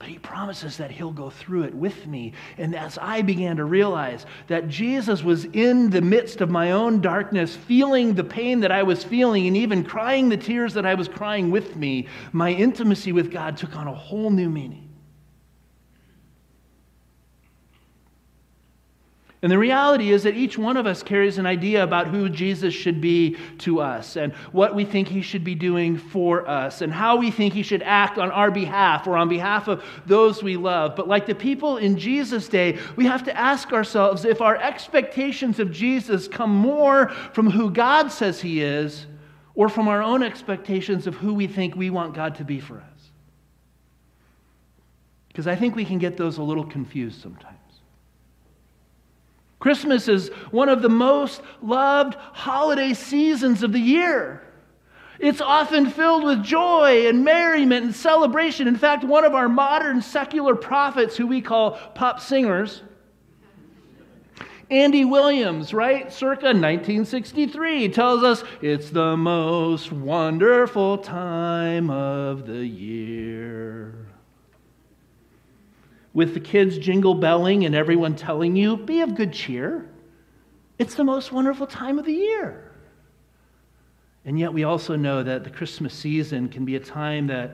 But 0.00 0.08
he 0.08 0.18
promises 0.18 0.78
that 0.78 0.90
he'll 0.90 1.12
go 1.12 1.30
through 1.30 1.64
it 1.64 1.74
with 1.74 2.06
me. 2.06 2.32
And 2.58 2.74
as 2.74 2.98
I 2.98 3.22
began 3.22 3.58
to 3.58 3.64
realize 3.64 4.26
that 4.48 4.68
Jesus 4.68 5.22
was 5.22 5.44
in 5.44 5.90
the 5.90 6.00
midst 6.00 6.40
of 6.40 6.50
my 6.50 6.72
own 6.72 7.00
darkness, 7.00 7.54
feeling 7.54 8.14
the 8.14 8.24
pain 8.24 8.60
that 8.60 8.72
I 8.72 8.82
was 8.82 9.04
feeling, 9.04 9.46
and 9.46 9.56
even 9.56 9.84
crying 9.84 10.28
the 10.28 10.36
tears 10.36 10.74
that 10.74 10.86
I 10.86 10.94
was 10.94 11.06
crying 11.06 11.50
with 11.50 11.76
me, 11.76 12.08
my 12.32 12.50
intimacy 12.50 13.12
with 13.12 13.30
God 13.30 13.58
took 13.58 13.76
on 13.76 13.86
a 13.86 13.94
whole 13.94 14.30
new 14.30 14.48
meaning. 14.48 14.89
And 19.42 19.50
the 19.50 19.58
reality 19.58 20.10
is 20.10 20.24
that 20.24 20.36
each 20.36 20.58
one 20.58 20.76
of 20.76 20.86
us 20.86 21.02
carries 21.02 21.38
an 21.38 21.46
idea 21.46 21.82
about 21.82 22.08
who 22.08 22.28
Jesus 22.28 22.74
should 22.74 23.00
be 23.00 23.38
to 23.58 23.80
us 23.80 24.16
and 24.16 24.34
what 24.52 24.74
we 24.74 24.84
think 24.84 25.08
he 25.08 25.22
should 25.22 25.44
be 25.44 25.54
doing 25.54 25.96
for 25.96 26.46
us 26.46 26.82
and 26.82 26.92
how 26.92 27.16
we 27.16 27.30
think 27.30 27.54
he 27.54 27.62
should 27.62 27.82
act 27.82 28.18
on 28.18 28.30
our 28.30 28.50
behalf 28.50 29.06
or 29.06 29.16
on 29.16 29.30
behalf 29.30 29.66
of 29.66 29.82
those 30.04 30.42
we 30.42 30.58
love. 30.58 30.94
But 30.94 31.08
like 31.08 31.24
the 31.24 31.34
people 31.34 31.78
in 31.78 31.96
Jesus' 31.96 32.48
day, 32.48 32.78
we 32.96 33.06
have 33.06 33.24
to 33.24 33.36
ask 33.36 33.72
ourselves 33.72 34.26
if 34.26 34.42
our 34.42 34.56
expectations 34.56 35.58
of 35.58 35.72
Jesus 35.72 36.28
come 36.28 36.54
more 36.54 37.08
from 37.32 37.50
who 37.50 37.70
God 37.70 38.12
says 38.12 38.42
he 38.42 38.60
is 38.60 39.06
or 39.54 39.70
from 39.70 39.88
our 39.88 40.02
own 40.02 40.22
expectations 40.22 41.06
of 41.06 41.14
who 41.14 41.32
we 41.32 41.46
think 41.46 41.74
we 41.74 41.88
want 41.88 42.14
God 42.14 42.34
to 42.36 42.44
be 42.44 42.60
for 42.60 42.76
us. 42.76 43.10
Because 45.28 45.46
I 45.46 45.56
think 45.56 45.74
we 45.74 45.86
can 45.86 45.98
get 45.98 46.18
those 46.18 46.36
a 46.36 46.42
little 46.42 46.66
confused 46.66 47.22
sometimes. 47.22 47.56
Christmas 49.60 50.08
is 50.08 50.30
one 50.50 50.70
of 50.70 50.80
the 50.80 50.88
most 50.88 51.42
loved 51.62 52.14
holiday 52.14 52.94
seasons 52.94 53.62
of 53.62 53.72
the 53.72 53.78
year. 53.78 54.42
It's 55.18 55.42
often 55.42 55.90
filled 55.90 56.24
with 56.24 56.42
joy 56.42 57.06
and 57.06 57.22
merriment 57.22 57.84
and 57.84 57.94
celebration. 57.94 58.66
In 58.66 58.76
fact, 58.76 59.04
one 59.04 59.24
of 59.24 59.34
our 59.34 59.50
modern 59.50 60.00
secular 60.00 60.56
prophets, 60.56 61.14
who 61.14 61.26
we 61.26 61.42
call 61.42 61.72
pop 61.94 62.20
singers, 62.20 62.82
Andy 64.70 65.04
Williams, 65.04 65.74
right, 65.74 66.10
circa 66.10 66.46
1963, 66.46 67.90
tells 67.90 68.22
us 68.22 68.44
it's 68.62 68.88
the 68.88 69.16
most 69.16 69.92
wonderful 69.92 70.96
time 70.96 71.90
of 71.90 72.46
the 72.46 72.64
year 72.64 74.09
with 76.20 76.34
the 76.34 76.40
kids 76.40 76.76
jingle 76.76 77.14
belling 77.14 77.64
and 77.64 77.74
everyone 77.74 78.14
telling 78.14 78.54
you, 78.54 78.76
be 78.76 79.00
of 79.00 79.14
good 79.14 79.32
cheer. 79.32 79.88
It's 80.78 80.94
the 80.94 81.02
most 81.02 81.32
wonderful 81.32 81.66
time 81.66 81.98
of 81.98 82.04
the 82.04 82.12
year. 82.12 82.72
And 84.26 84.38
yet, 84.38 84.52
we 84.52 84.64
also 84.64 84.96
know 84.96 85.22
that 85.22 85.44
the 85.44 85.50
Christmas 85.50 85.94
season 85.94 86.50
can 86.50 86.66
be 86.66 86.76
a 86.76 86.80
time 86.80 87.28
that 87.28 87.52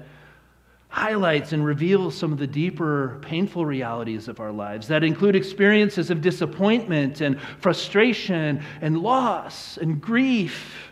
highlights 0.89 1.53
and 1.53 1.65
reveals 1.65 2.17
some 2.17 2.33
of 2.33 2.39
the 2.39 2.47
deeper, 2.49 3.21
painful 3.23 3.65
realities 3.65 4.27
of 4.27 4.41
our 4.41 4.51
lives 4.51 4.89
that 4.89 5.05
include 5.05 5.37
experiences 5.37 6.11
of 6.11 6.21
disappointment 6.21 7.21
and 7.21 7.41
frustration 7.61 8.61
and 8.81 8.99
loss 8.99 9.77
and 9.77 10.01
grief 10.01 10.91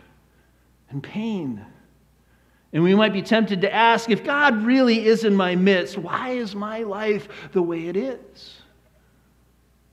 and 0.90 1.02
pain. 1.02 1.66
And 2.74 2.82
we 2.82 2.94
might 2.94 3.12
be 3.12 3.22
tempted 3.22 3.60
to 3.60 3.72
ask 3.72 4.10
if 4.10 4.24
God 4.24 4.64
really 4.64 5.06
is 5.06 5.24
in 5.24 5.34
my 5.34 5.54
midst, 5.54 5.96
why 5.96 6.30
is 6.30 6.56
my 6.56 6.82
life 6.82 7.28
the 7.52 7.62
way 7.62 7.86
it 7.86 7.96
is? 7.96 8.56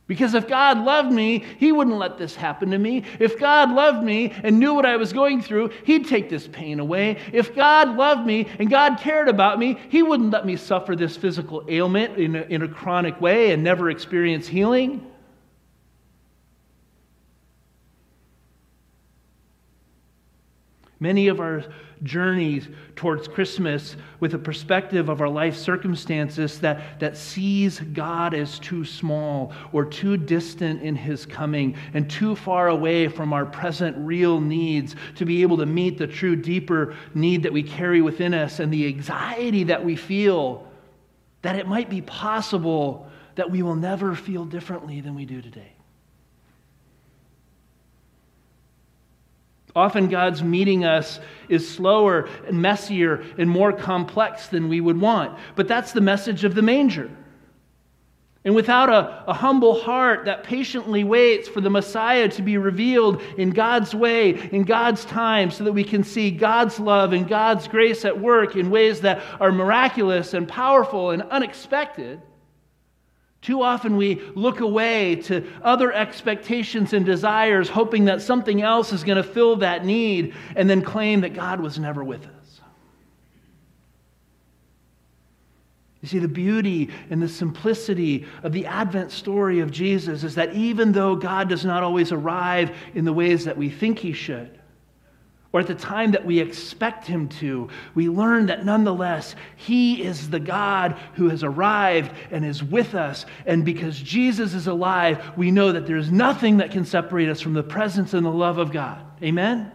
Because 0.08 0.34
if 0.34 0.48
God 0.48 0.80
loved 0.84 1.12
me, 1.12 1.46
He 1.58 1.72
wouldn't 1.72 1.96
let 1.96 2.18
this 2.18 2.36
happen 2.36 2.72
to 2.72 2.80
me. 2.80 3.04
If 3.20 3.40
God 3.40 3.72
loved 3.72 4.04
me 4.04 4.32
and 4.44 4.60
knew 4.60 4.74
what 4.74 4.86
I 4.86 4.98
was 4.98 5.14
going 5.14 5.44
through, 5.44 5.70
He'd 5.86 6.08
take 6.08 6.28
this 6.28 6.48
pain 6.48 6.80
away. 6.80 7.18
If 7.32 7.56
God 7.56 7.96
loved 7.96 8.26
me 8.26 8.48
and 8.58 8.70
God 8.70 8.98
cared 9.00 9.30
about 9.30 9.60
me, 9.60 9.80
He 9.90 10.02
wouldn't 10.02 10.32
let 10.32 10.46
me 10.46 10.58
suffer 10.58 10.96
this 10.96 11.16
physical 11.16 11.64
ailment 11.70 12.18
in 12.18 12.36
a, 12.36 12.42
in 12.42 12.64
a 12.64 12.68
chronic 12.68 13.22
way 13.22 13.52
and 13.52 13.64
never 13.64 13.92
experience 13.92 14.48
healing. 14.48 15.06
Many 21.02 21.30
of 21.30 21.40
our 21.40 21.64
journeys 22.04 22.68
towards 22.96 23.28
Christmas 23.28 23.96
with 24.20 24.36
a 24.36 24.38
perspective 24.38 25.10
of 25.10 25.20
our 25.20 25.28
life 25.28 25.56
circumstances 25.56 26.60
that, 26.60 27.00
that 27.00 27.18
sees 27.18 27.80
God 27.80 28.36
as 28.36 28.60
too 28.60 28.86
small 28.86 29.52
or 29.74 29.84
too 29.84 30.16
distant 30.16 30.84
in 30.84 30.96
his 30.96 31.26
coming 31.26 31.76
and 31.96 32.08
too 32.08 32.36
far 32.36 32.68
away 32.68 33.08
from 33.08 33.34
our 33.34 33.48
present 33.48 33.98
real 33.98 34.40
needs 34.40 34.96
to 35.16 35.26
be 35.26 35.42
able 35.42 35.58
to 35.58 35.66
meet 35.66 35.98
the 35.98 36.06
true 36.06 36.36
deeper 36.36 36.96
need 37.16 37.42
that 37.42 37.52
we 37.52 37.64
carry 37.64 38.02
within 38.02 38.36
us 38.36 38.60
and 38.60 38.72
the 38.72 38.86
anxiety 38.86 39.64
that 39.64 39.84
we 39.84 39.96
feel 39.96 40.68
that 41.42 41.56
it 41.56 41.68
might 41.68 41.90
be 41.90 42.02
possible 42.02 43.10
that 43.34 43.50
we 43.50 43.64
will 43.64 43.76
never 43.76 44.14
feel 44.14 44.46
differently 44.46 45.02
than 45.02 45.16
we 45.16 45.26
do 45.26 45.42
today. 45.42 45.74
Often, 49.76 50.10
God's 50.10 50.44
meeting 50.44 50.84
us 50.84 51.20
is 51.48 51.68
slower 51.68 52.28
and 52.48 52.62
messier 52.62 53.24
and 53.38 53.50
more 53.50 53.72
complex 53.72 54.48
than 54.48 54.68
we 54.68 54.82
would 54.82 55.00
want. 55.00 55.38
But 55.56 55.68
that's 55.68 55.92
the 55.94 56.02
message 56.02 56.44
of 56.44 56.56
the 56.56 56.62
manger. 56.62 57.10
And 58.44 58.56
without 58.56 58.90
a, 58.90 59.24
a, 59.30 59.34
humble 59.34 59.82
heart 59.82 60.26
that 60.26 60.44
patiently 60.44 61.04
waits 61.04 61.48
for 61.48 61.62
the 61.62 61.70
Messiah 61.70 62.28
to 62.30 62.42
be 62.42 62.58
revealed 62.58 63.22
in 63.38 63.52
God's 63.52 63.94
way, 63.94 64.50
in 64.52 64.64
God's 64.64 65.06
time, 65.06 65.52
so 65.52 65.64
that 65.64 65.74
we 65.74 65.84
can 65.84 66.04
see 66.04 66.32
God's 66.32 66.80
love 66.80 67.14
and 67.14 67.28
God's 67.28 67.68
grace 67.68 68.04
at 68.04 68.20
work 68.20 68.56
in 68.56 68.72
ways 68.72 69.02
that 69.02 69.22
are 69.40 69.52
miraculous 69.52 70.34
and 70.34 70.48
powerful 70.48 71.12
and 71.12 71.22
unexpected, 71.22 72.20
too 73.42 73.64
often 73.64 73.98
we 73.98 74.22
look 74.36 74.60
away 74.60 75.16
to 75.16 75.48
other 75.64 75.92
expectations 75.92 76.94
and 76.94 77.06
desires, 77.06 77.70
hoping 77.70 78.06
that 78.06 78.22
something 78.22 78.62
else 78.62 78.94
is 78.94 79.04
going 79.04 79.18
to 79.18 79.24
fill 79.24 79.56
that 79.58 79.84
need, 79.84 80.36
and 80.56 80.70
then 80.70 80.84
claim 80.84 81.22
that 81.22 81.34
God 81.34 81.60
was 81.60 81.80
never 81.80 82.04
with 82.04 82.24
us. 82.24 82.62
You 86.02 86.08
see, 86.08 86.20
the 86.20 86.28
beauty 86.28 86.90
and 87.10 87.22
the 87.22 87.30
simplicity 87.30 88.26
of 88.42 88.54
the 88.54 88.66
Advent 88.66 89.12
story 89.12 89.60
of 89.60 89.70
Jesus 89.70 90.24
is 90.24 90.36
that 90.36 90.54
even 90.56 90.92
though 90.92 91.16
God 91.16 91.48
does 91.48 91.64
not 91.64 91.84
always 91.84 92.12
arrive 92.12 92.76
in 92.96 93.06
the 93.06 93.14
ways 93.14 93.46
that 93.46 93.56
we 93.56 93.70
think 93.70 94.00
he 94.00 94.14
should, 94.14 94.61
or 95.54 95.60
at 95.60 95.68
the 95.68 95.76
time 95.76 96.12
that 96.12 96.26
we 96.26 96.40
expect 96.40 97.06
him 97.06 97.28
to, 97.28 97.70
we 97.94 98.08
learn 98.08 98.46
that 98.46 98.66
nonetheless, 98.66 99.36
he 99.58 100.02
is 100.02 100.30
the 100.30 100.40
God 100.40 100.98
who 101.16 101.30
has 101.30 101.44
arrived 101.44 102.12
and 102.32 102.46
is 102.46 102.64
with 102.64 102.96
us. 102.96 103.26
And 103.46 103.66
because 103.66 104.00
Jesus 104.00 104.54
is 104.54 104.68
alive, 104.68 105.38
we 105.38 105.52
know 105.52 105.74
that 105.74 105.86
there's 105.86 106.10
nothing 106.10 106.58
that 106.58 106.72
can 106.72 106.86
separate 106.86 107.28
us 107.28 107.42
from 107.42 107.54
the 107.54 107.64
presence 107.64 108.14
and 108.14 108.26
the 108.26 108.32
love 108.32 108.60
of 108.60 108.72
God. 108.72 109.06
Amen? 109.22 109.72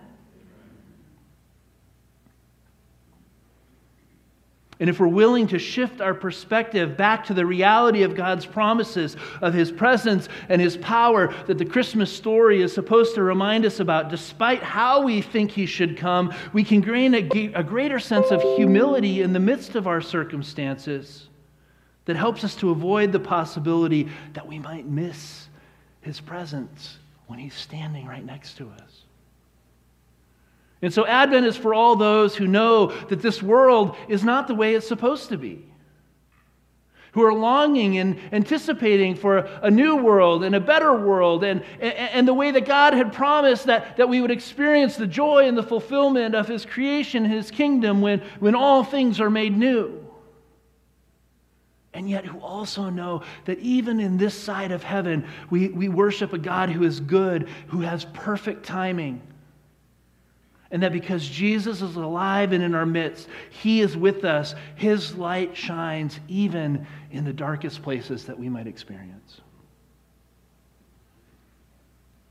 And 4.79 4.91
if 4.91 5.01
we're 5.01 5.09
willing 5.09 5.47
to 5.49 5.59
shift 5.59 6.03
our 6.03 6.13
perspective 6.13 6.99
back 6.99 7.25
to 7.27 7.35
the 7.35 7.47
reality 7.47 8.03
of 8.03 8.15
God's 8.15 8.45
promises, 8.45 9.17
of 9.41 9.55
His 9.55 9.73
presence 9.73 10.29
and 10.51 10.61
His 10.61 10.77
power 10.77 11.33
that 11.47 11.57
the 11.57 11.65
Christmas 11.65 12.13
story 12.13 12.61
is 12.61 12.75
supposed 12.75 13.15
to 13.15 13.23
remind 13.23 13.65
us 13.65 13.81
about, 13.81 14.11
despite 14.11 14.63
how 14.63 15.03
we 15.03 15.23
think 15.23 15.51
He 15.51 15.65
should 15.65 15.97
come, 15.97 16.35
we 16.53 16.63
can 16.63 16.83
gain 16.83 17.15
a, 17.15 17.53
a 17.55 17.65
greater 17.65 17.99
sense 17.99 18.31
of 18.31 18.43
humility 18.57 19.23
in 19.23 19.33
the 19.33 19.41
midst 19.41 19.77
of 19.77 19.87
our 19.87 20.03
circumstances 20.03 21.29
that 22.05 22.17
helps 22.17 22.45
us 22.45 22.55
to 22.57 22.71
avoid 22.71 23.13
the 23.13 23.21
possibility 23.21 24.09
that 24.35 24.47
we 24.47 24.59
might 24.59 24.87
miss 24.87 25.49
His 26.03 26.21
presence 26.21 26.99
when 27.29 27.39
He's 27.39 27.55
standing 27.55 28.07
right 28.07 28.25
next 28.25 28.59
to 28.59 28.69
us. 28.69 28.86
And 30.87 30.95
so, 30.95 31.05
Advent 31.05 31.45
is 31.45 31.57
for 31.57 31.75
all 31.75 31.97
those 31.97 32.37
who 32.37 32.47
know 32.47 32.93
that 33.09 33.21
this 33.21 33.43
world 33.43 33.97
is 34.07 34.23
not 34.23 34.47
the 34.47 34.55
way 34.55 34.77
it's 34.77 34.87
supposed 34.87 35.31
to 35.31 35.37
be, 35.37 35.67
who 37.11 37.25
are 37.25 37.35
longing 37.35 37.99
and 37.99 38.21
anticipating 38.31 39.17
for 39.17 39.39
a 39.39 39.69
new 39.69 39.97
world 39.97 40.45
and 40.45 40.55
a 40.55 40.61
better 40.61 40.95
world, 40.95 41.43
and, 41.43 41.65
and, 41.81 41.93
and, 41.93 42.29
the 42.29 42.33
way 42.33 42.53
that 42.53 42.67
God 42.67 42.95
had 42.95 43.13
promised 43.13 43.67
that, 43.67 43.97
that 43.97 44.09
we 44.09 44.21
would 44.21 44.31
experience 44.31 44.95
the 44.95 45.09
joy 45.09 45.49
and 45.49 45.59
the 45.59 45.63
fulfillment 45.65 46.37
of 46.37 46.47
His 46.47 46.65
creation, 46.65 47.25
His 47.25 47.51
kingdom, 47.51 48.01
when, 48.01 48.21
when 48.39 48.55
all 48.55 48.85
things 48.85 49.21
are 49.21 49.29
made 49.29 49.59
new. 49.59 50.07
And 51.95 52.09
yet, 52.09 52.25
who 52.25 52.39
also 52.39 52.91
know 52.91 53.23
that 53.47 53.59
even 53.59 53.99
in 53.99 54.19
this 54.19 54.41
side 54.41 54.71
of 54.71 54.85
heaven, 54.85 55.27
we, 55.51 55.67
we 55.67 55.89
worship 55.89 56.33
a 56.33 56.39
God 56.39 56.71
who 56.71 56.85
is 56.85 57.01
good, 57.01 57.49
who 57.67 57.81
has 57.81 58.05
perfect 58.05 58.65
timing 58.65 59.21
and 60.71 60.83
that 60.83 60.93
because 60.93 61.27
Jesus 61.27 61.81
is 61.81 61.97
alive 61.97 62.53
and 62.53 62.63
in 62.63 62.75
our 62.75 62.87
midst, 62.87 63.29
He 63.51 63.81
is 63.81 63.97
with 63.97 64.25
us. 64.25 64.55
His 64.75 65.15
light 65.15 65.57
shines 65.57 66.19
even 66.29 66.87
in 67.11 67.25
the 67.25 67.33
darkest 67.33 67.83
places 67.83 68.25
that 68.25 68.39
we 68.39 68.49
might 68.49 68.67
experience. 68.67 69.41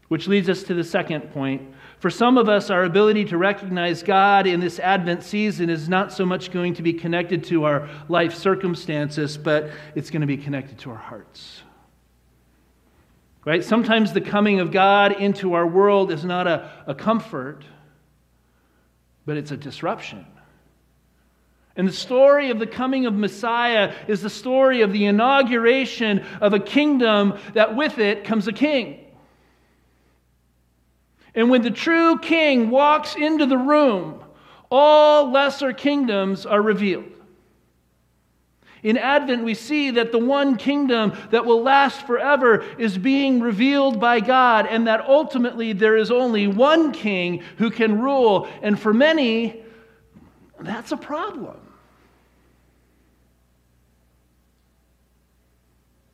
Which 0.07 0.27
leads 0.27 0.49
us 0.49 0.63
to 0.63 0.73
the 0.73 0.83
second 0.83 1.31
point. 1.31 1.73
For 1.99 2.09
some 2.09 2.37
of 2.37 2.47
us, 2.47 2.69
our 2.69 2.83
ability 2.83 3.25
to 3.25 3.37
recognize 3.37 4.03
God 4.03 4.45
in 4.45 4.59
this 4.59 4.79
Advent 4.79 5.23
season 5.23 5.69
is 5.69 5.89
not 5.89 6.13
so 6.13 6.25
much 6.25 6.51
going 6.51 6.75
to 6.75 6.83
be 6.83 6.93
connected 6.93 7.43
to 7.45 7.63
our 7.63 7.89
life 8.09 8.35
circumstances, 8.35 9.37
but 9.37 9.71
it's 9.95 10.11
going 10.11 10.21
to 10.21 10.27
be 10.27 10.37
connected 10.37 10.77
to 10.79 10.91
our 10.91 10.97
hearts. 10.97 11.61
Right? 13.45 13.63
Sometimes 13.63 14.11
the 14.11 14.21
coming 14.21 14.59
of 14.59 14.71
God 14.71 15.13
into 15.13 15.53
our 15.53 15.65
world 15.65 16.11
is 16.11 16.25
not 16.25 16.47
a, 16.47 16.69
a 16.85 16.93
comfort 16.93 17.63
but 19.25 19.37
it's 19.37 19.51
a 19.51 19.57
disruption. 19.57 20.25
And 21.75 21.87
the 21.87 21.93
story 21.93 22.51
of 22.51 22.59
the 22.59 22.67
coming 22.67 23.05
of 23.05 23.13
Messiah 23.13 23.93
is 24.07 24.21
the 24.21 24.29
story 24.29 24.81
of 24.81 24.93
the 24.93 25.05
inauguration 25.05 26.25
of 26.39 26.53
a 26.53 26.59
kingdom 26.59 27.37
that 27.53 27.75
with 27.75 27.97
it 27.97 28.23
comes 28.23 28.47
a 28.47 28.53
king. 28.53 29.01
And 31.33 31.49
when 31.49 31.63
the 31.63 31.71
true 31.71 32.17
king 32.19 32.69
walks 32.69 33.15
into 33.15 33.45
the 33.45 33.57
room, 33.57 34.23
all 34.71 35.31
lesser 35.31 35.73
kingdoms 35.73 36.45
are 36.45 36.61
revealed. 36.61 37.14
In 38.85 38.99
Advent, 38.99 39.43
we 39.43 39.55
see 39.55 39.89
that 39.89 40.11
the 40.11 40.19
one 40.19 40.57
kingdom 40.57 41.17
that 41.31 41.43
will 41.43 41.63
last 41.63 42.05
forever 42.05 42.63
is 42.77 42.99
being 42.99 43.39
revealed 43.39 43.99
by 43.99 44.19
God, 44.19 44.67
and 44.67 44.85
that 44.85 45.01
ultimately 45.07 45.73
there 45.73 45.97
is 45.97 46.11
only 46.11 46.45
one 46.45 46.91
king 46.91 47.41
who 47.57 47.71
can 47.71 47.99
rule. 47.99 48.47
And 48.61 48.79
for 48.79 48.93
many, 48.93 49.63
that's 50.59 50.91
a 50.91 50.97
problem. 50.97 51.64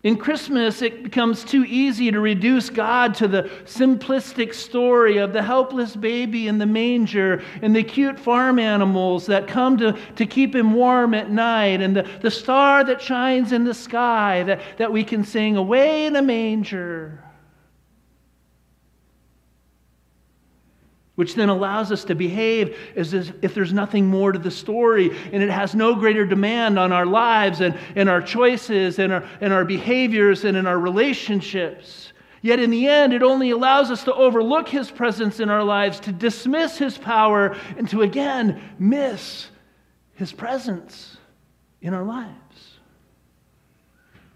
In 0.04 0.18
Christmas, 0.18 0.82
it 0.82 1.04
becomes 1.04 1.44
too 1.44 1.64
easy 1.64 2.10
to 2.10 2.20
reduce 2.20 2.72
God 2.72 3.14
to 3.16 3.28
the 3.28 3.44
simplistic 3.66 4.52
story 4.56 5.18
of 5.18 5.32
the 5.32 5.44
helpless 5.44 5.96
baby 5.96 6.48
in 6.48 6.58
the 6.58 6.66
manger 6.66 7.44
and 7.62 7.76
the 7.76 7.84
cute 7.84 8.20
farm 8.20 8.58
animals 8.58 9.28
that 9.28 9.48
come 9.48 9.78
to, 9.78 9.96
to 10.16 10.26
keep 10.26 10.56
him 10.56 10.74
warm 10.74 11.14
at 11.14 11.30
night 11.30 11.82
and 11.82 11.96
the, 11.96 12.10
the 12.22 12.32
star 12.32 12.84
that 12.84 13.00
shines 13.00 13.52
in 13.52 13.64
the 13.64 13.76
sky 13.76 14.42
that, 14.42 14.62
that 14.78 14.92
we 14.92 15.04
can 15.04 15.24
sing 15.24 15.56
away 15.56 16.08
in 16.08 16.16
a 16.16 16.22
manger. 16.22 17.20
Which 21.22 21.36
then 21.36 21.50
allows 21.50 21.92
us 21.92 22.04
to 22.04 22.16
behave 22.16 22.76
as 22.96 23.14
if 23.14 23.54
there's 23.54 23.72
nothing 23.72 24.08
more 24.08 24.32
to 24.32 24.40
the 24.40 24.50
story 24.50 25.16
and 25.32 25.44
it 25.44 25.52
has 25.52 25.76
no 25.76 25.94
greater 25.94 26.26
demand 26.26 26.80
on 26.80 26.92
our 26.92 27.06
lives 27.06 27.62
and, 27.62 27.78
and 27.96 28.10
our 28.10 28.24
choices 28.24 28.98
and 28.98 29.14
our, 29.14 29.24
and 29.40 29.54
our 29.54 29.64
behaviors 29.64 30.46
and 30.46 30.58
in 30.58 30.66
our 30.66 30.80
relationships. 30.80 32.12
Yet 32.42 32.60
in 32.60 32.72
the 32.72 32.88
end, 32.88 33.14
it 33.14 33.22
only 33.22 33.52
allows 33.52 33.92
us 33.92 34.04
to 34.06 34.14
overlook 34.16 34.68
his 34.68 34.90
presence 34.90 35.40
in 35.40 35.52
our 35.52 35.64
lives, 35.64 36.00
to 36.00 36.12
dismiss 36.12 36.80
his 36.80 36.98
power, 36.98 37.56
and 37.78 37.88
to 37.90 38.02
again 38.02 38.60
miss 38.80 39.48
his 40.16 40.34
presence 40.34 41.18
in 41.84 41.94
our 41.94 42.04
lives. 42.04 42.80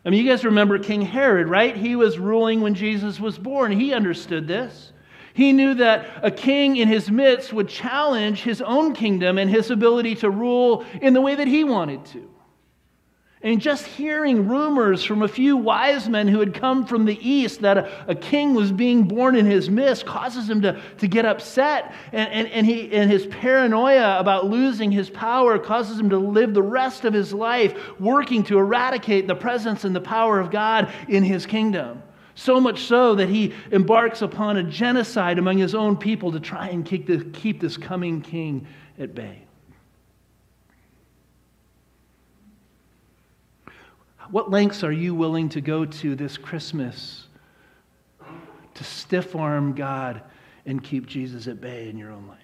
I 0.05 0.11
mean, 0.11 0.23
you 0.23 0.29
guys 0.29 0.45
remember 0.45 0.77
King 0.77 1.01
Herod, 1.01 1.47
right? 1.47 1.75
He 1.75 1.95
was 1.95 2.19
ruling 2.19 2.61
when 2.61 2.75
Jesus 2.75 3.19
was 3.19 3.39
born. 3.39 3.71
He 3.71 3.91
understood 3.91 4.47
this. 4.47 4.91
He 5.35 5.51
knew 5.51 5.73
that 5.73 6.07
a 6.23 6.31
king 6.31 6.77
in 6.77 6.87
his 6.87 7.11
midst 7.11 7.51
would 7.51 7.67
challenge 7.67 8.41
his 8.41 8.61
own 8.61 8.93
kingdom 8.93 9.37
and 9.37 9.49
his 9.49 9.69
ability 9.69 10.15
to 10.15 10.29
rule 10.29 10.85
in 11.01 11.13
the 11.13 11.19
way 11.19 11.35
that 11.35 11.49
he 11.49 11.65
wanted 11.65 12.05
to. 12.05 12.31
And 13.41 13.59
just 13.59 13.85
hearing 13.85 14.47
rumors 14.47 15.03
from 15.03 15.23
a 15.23 15.27
few 15.27 15.57
wise 15.57 16.07
men 16.07 16.29
who 16.29 16.39
had 16.39 16.53
come 16.53 16.85
from 16.85 17.03
the 17.03 17.19
east 17.21 17.59
that 17.61 17.77
a, 17.77 18.11
a 18.11 18.15
king 18.15 18.53
was 18.53 18.71
being 18.71 19.03
born 19.03 19.35
in 19.35 19.45
his 19.45 19.69
midst 19.69 20.05
causes 20.05 20.49
him 20.49 20.61
to, 20.61 20.81
to 20.99 21.07
get 21.07 21.25
upset. 21.25 21.93
And, 22.13 22.31
and, 22.31 22.47
and, 22.47 22.65
he, 22.65 22.93
and 22.93 23.11
his 23.11 23.27
paranoia 23.27 24.17
about 24.17 24.45
losing 24.45 24.89
his 24.89 25.09
power 25.09 25.59
causes 25.59 25.99
him 25.99 26.11
to 26.11 26.17
live 26.17 26.53
the 26.53 26.63
rest 26.63 27.03
of 27.03 27.13
his 27.13 27.33
life 27.33 27.77
working 27.99 28.41
to 28.43 28.57
eradicate 28.57 29.27
the 29.27 29.35
presence 29.35 29.83
and 29.83 29.93
the 29.93 29.99
power 29.99 30.39
of 30.39 30.49
God 30.49 30.93
in 31.09 31.23
his 31.23 31.45
kingdom. 31.45 32.01
So 32.35 32.59
much 32.59 32.83
so 32.83 33.15
that 33.15 33.29
he 33.29 33.53
embarks 33.71 34.21
upon 34.21 34.57
a 34.57 34.63
genocide 34.63 35.39
among 35.39 35.57
his 35.57 35.73
own 35.73 35.95
people 35.95 36.33
to 36.33 36.39
try 36.39 36.67
and 36.67 36.85
keep 36.85 37.07
this, 37.07 37.23
keep 37.31 37.61
this 37.61 37.77
coming 37.77 38.21
king 38.21 38.67
at 38.99 39.15
bay. 39.15 39.41
What 44.29 44.51
lengths 44.51 44.83
are 44.83 44.91
you 44.91 45.15
willing 45.15 45.49
to 45.49 45.61
go 45.61 45.85
to 45.85 46.15
this 46.15 46.37
Christmas 46.37 47.27
to 48.73 48.83
stiff 48.83 49.35
arm 49.35 49.73
God 49.73 50.21
and 50.65 50.83
keep 50.83 51.05
Jesus 51.05 51.47
at 51.47 51.61
bay 51.61 51.89
in 51.89 51.97
your 51.97 52.11
own 52.11 52.27
life? 52.27 52.39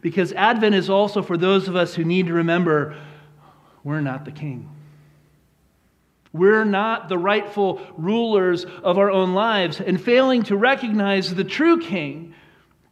Because 0.00 0.32
Advent 0.32 0.74
is 0.74 0.90
also 0.90 1.22
for 1.22 1.36
those 1.36 1.68
of 1.68 1.76
us 1.76 1.94
who 1.94 2.04
need 2.04 2.26
to 2.26 2.32
remember 2.32 2.96
we're 3.84 4.00
not 4.00 4.24
the 4.24 4.32
king. 4.32 4.75
We're 6.36 6.64
not 6.64 7.08
the 7.08 7.18
rightful 7.18 7.80
rulers 7.96 8.64
of 8.64 8.98
our 8.98 9.10
own 9.10 9.34
lives, 9.34 9.80
and 9.80 10.00
failing 10.00 10.42
to 10.44 10.56
recognize 10.56 11.34
the 11.34 11.44
true 11.44 11.80
king 11.80 12.34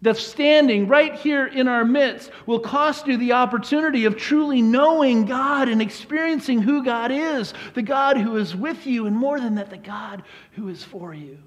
that's 0.05 0.23
standing 0.23 0.87
right 0.87 1.15
here 1.15 1.47
in 1.47 1.67
our 1.67 1.85
midst 1.85 2.31
will 2.45 2.61
cost 2.61 3.07
you 3.07 3.17
the 3.17 3.33
opportunity 3.33 4.05
of 4.05 4.17
truly 4.17 4.61
knowing 4.61 5.25
God 5.25 5.69
and 5.69 5.81
experiencing 5.81 6.61
who 6.61 6.85
God 6.85 7.11
is 7.11 7.55
the 7.73 7.83
God 7.83 8.19
who 8.19 8.37
is 8.37 8.55
with 8.55 8.87
you, 8.87 9.07
and 9.07 9.17
more 9.17 9.41
than 9.41 9.55
that, 9.55 9.71
the 9.71 9.79
God 9.79 10.23
who 10.53 10.69
is 10.69 10.85
for 10.85 11.15
you. 11.15 11.39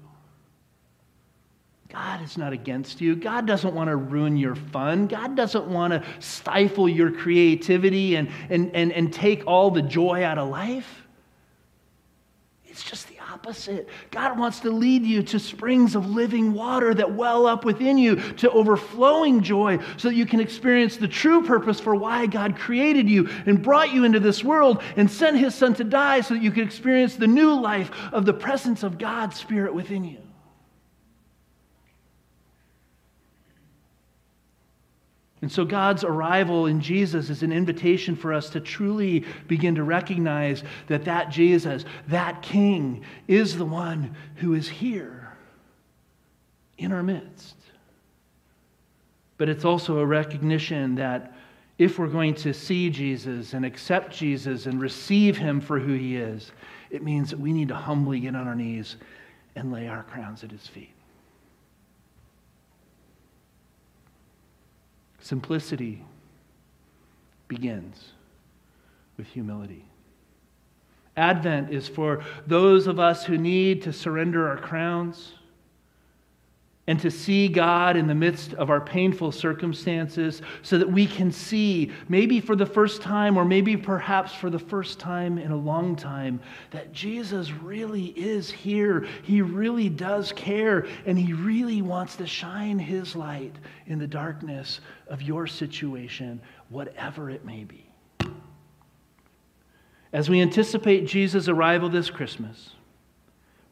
God 1.88 2.22
is 2.22 2.36
not 2.36 2.52
against 2.52 3.00
you. 3.00 3.16
God 3.16 3.46
doesn't 3.46 3.74
want 3.74 3.88
to 3.88 3.96
ruin 3.96 4.36
your 4.36 4.54
fun. 4.54 5.06
God 5.06 5.34
doesn't 5.36 5.68
want 5.68 5.92
to 5.92 6.04
stifle 6.20 6.88
your 6.88 7.10
creativity 7.10 8.16
and, 8.16 8.28
and, 8.50 8.74
and, 8.74 8.92
and 8.92 9.12
take 9.12 9.46
all 9.46 9.70
the 9.70 9.80
joy 9.80 10.22
out 10.22 10.36
of 10.36 10.50
life. 10.50 11.07
It's 12.78 12.88
just 12.88 13.08
the 13.08 13.18
opposite. 13.32 13.88
God 14.12 14.38
wants 14.38 14.60
to 14.60 14.70
lead 14.70 15.02
you 15.02 15.24
to 15.24 15.40
springs 15.40 15.96
of 15.96 16.08
living 16.08 16.52
water 16.52 16.94
that 16.94 17.12
well 17.12 17.44
up 17.44 17.64
within 17.64 17.98
you 17.98 18.14
to 18.34 18.48
overflowing 18.52 19.42
joy 19.42 19.80
so 19.96 20.06
that 20.06 20.14
you 20.14 20.24
can 20.24 20.38
experience 20.38 20.96
the 20.96 21.08
true 21.08 21.42
purpose 21.42 21.80
for 21.80 21.96
why 21.96 22.26
God 22.26 22.56
created 22.56 23.10
you 23.10 23.28
and 23.46 23.60
brought 23.60 23.92
you 23.92 24.04
into 24.04 24.20
this 24.20 24.44
world 24.44 24.80
and 24.94 25.10
sent 25.10 25.38
his 25.38 25.56
son 25.56 25.74
to 25.74 25.82
die 25.82 26.20
so 26.20 26.34
that 26.34 26.42
you 26.42 26.52
could 26.52 26.62
experience 26.62 27.16
the 27.16 27.26
new 27.26 27.52
life 27.52 27.90
of 28.12 28.24
the 28.24 28.32
presence 28.32 28.84
of 28.84 28.96
God's 28.96 29.36
Spirit 29.36 29.74
within 29.74 30.04
you. 30.04 30.27
And 35.40 35.50
so 35.50 35.64
God's 35.64 36.02
arrival 36.02 36.66
in 36.66 36.80
Jesus 36.80 37.30
is 37.30 37.42
an 37.42 37.52
invitation 37.52 38.16
for 38.16 38.32
us 38.32 38.50
to 38.50 38.60
truly 38.60 39.24
begin 39.46 39.76
to 39.76 39.84
recognize 39.84 40.64
that 40.88 41.04
that 41.04 41.30
Jesus, 41.30 41.84
that 42.08 42.42
King, 42.42 43.04
is 43.28 43.56
the 43.56 43.64
one 43.64 44.16
who 44.36 44.54
is 44.54 44.68
here 44.68 45.36
in 46.76 46.92
our 46.92 47.02
midst. 47.02 47.56
but 49.36 49.48
it's 49.48 49.64
also 49.64 49.98
a 49.98 50.06
recognition 50.06 50.96
that 50.96 51.32
if 51.78 51.96
we're 51.96 52.08
going 52.08 52.34
to 52.34 52.52
see 52.52 52.90
Jesus 52.90 53.54
and 53.54 53.64
accept 53.64 54.12
Jesus 54.12 54.66
and 54.66 54.80
receive 54.80 55.36
him 55.36 55.60
for 55.60 55.78
who 55.78 55.94
he 55.94 56.16
is, 56.16 56.50
it 56.90 57.04
means 57.04 57.30
that 57.30 57.38
we 57.38 57.52
need 57.52 57.68
to 57.68 57.76
humbly 57.76 58.18
get 58.18 58.34
on 58.34 58.48
our 58.48 58.56
knees 58.56 58.96
and 59.54 59.70
lay 59.70 59.86
our 59.86 60.02
crowns 60.02 60.42
at 60.42 60.50
his 60.50 60.66
feet. 60.66 60.97
Simplicity 65.20 66.04
begins 67.48 68.12
with 69.16 69.26
humility. 69.26 69.84
Advent 71.16 71.72
is 71.72 71.88
for 71.88 72.22
those 72.46 72.86
of 72.86 73.00
us 73.00 73.24
who 73.24 73.36
need 73.36 73.82
to 73.82 73.92
surrender 73.92 74.48
our 74.48 74.56
crowns 74.56 75.32
and 76.88 76.98
to 77.00 77.10
see 77.10 77.48
God 77.48 77.98
in 77.98 78.06
the 78.06 78.14
midst 78.14 78.54
of 78.54 78.70
our 78.70 78.80
painful 78.80 79.30
circumstances 79.30 80.40
so 80.62 80.78
that 80.78 80.90
we 80.90 81.06
can 81.06 81.30
see, 81.30 81.92
maybe 82.08 82.40
for 82.40 82.56
the 82.56 82.64
first 82.64 83.02
time, 83.02 83.36
or 83.36 83.44
maybe 83.44 83.76
perhaps 83.76 84.32
for 84.32 84.48
the 84.48 84.58
first 84.58 84.98
time 84.98 85.36
in 85.36 85.50
a 85.50 85.56
long 85.56 85.94
time, 85.94 86.40
that 86.70 86.90
Jesus 86.90 87.52
really 87.52 88.06
is 88.06 88.50
here. 88.50 89.06
He 89.22 89.42
really 89.42 89.90
does 89.90 90.32
care, 90.32 90.86
and 91.04 91.18
He 91.18 91.34
really 91.34 91.82
wants 91.82 92.16
to 92.16 92.26
shine 92.26 92.78
His 92.78 93.14
light 93.14 93.54
in 93.86 93.98
the 93.98 94.06
darkness 94.06 94.80
of 95.08 95.20
your 95.20 95.46
situation, 95.46 96.40
whatever 96.70 97.28
it 97.28 97.44
may 97.44 97.64
be. 97.64 97.84
As 100.10 100.30
we 100.30 100.40
anticipate 100.40 101.06
Jesus' 101.06 101.48
arrival 101.48 101.90
this 101.90 102.08
Christmas, 102.08 102.70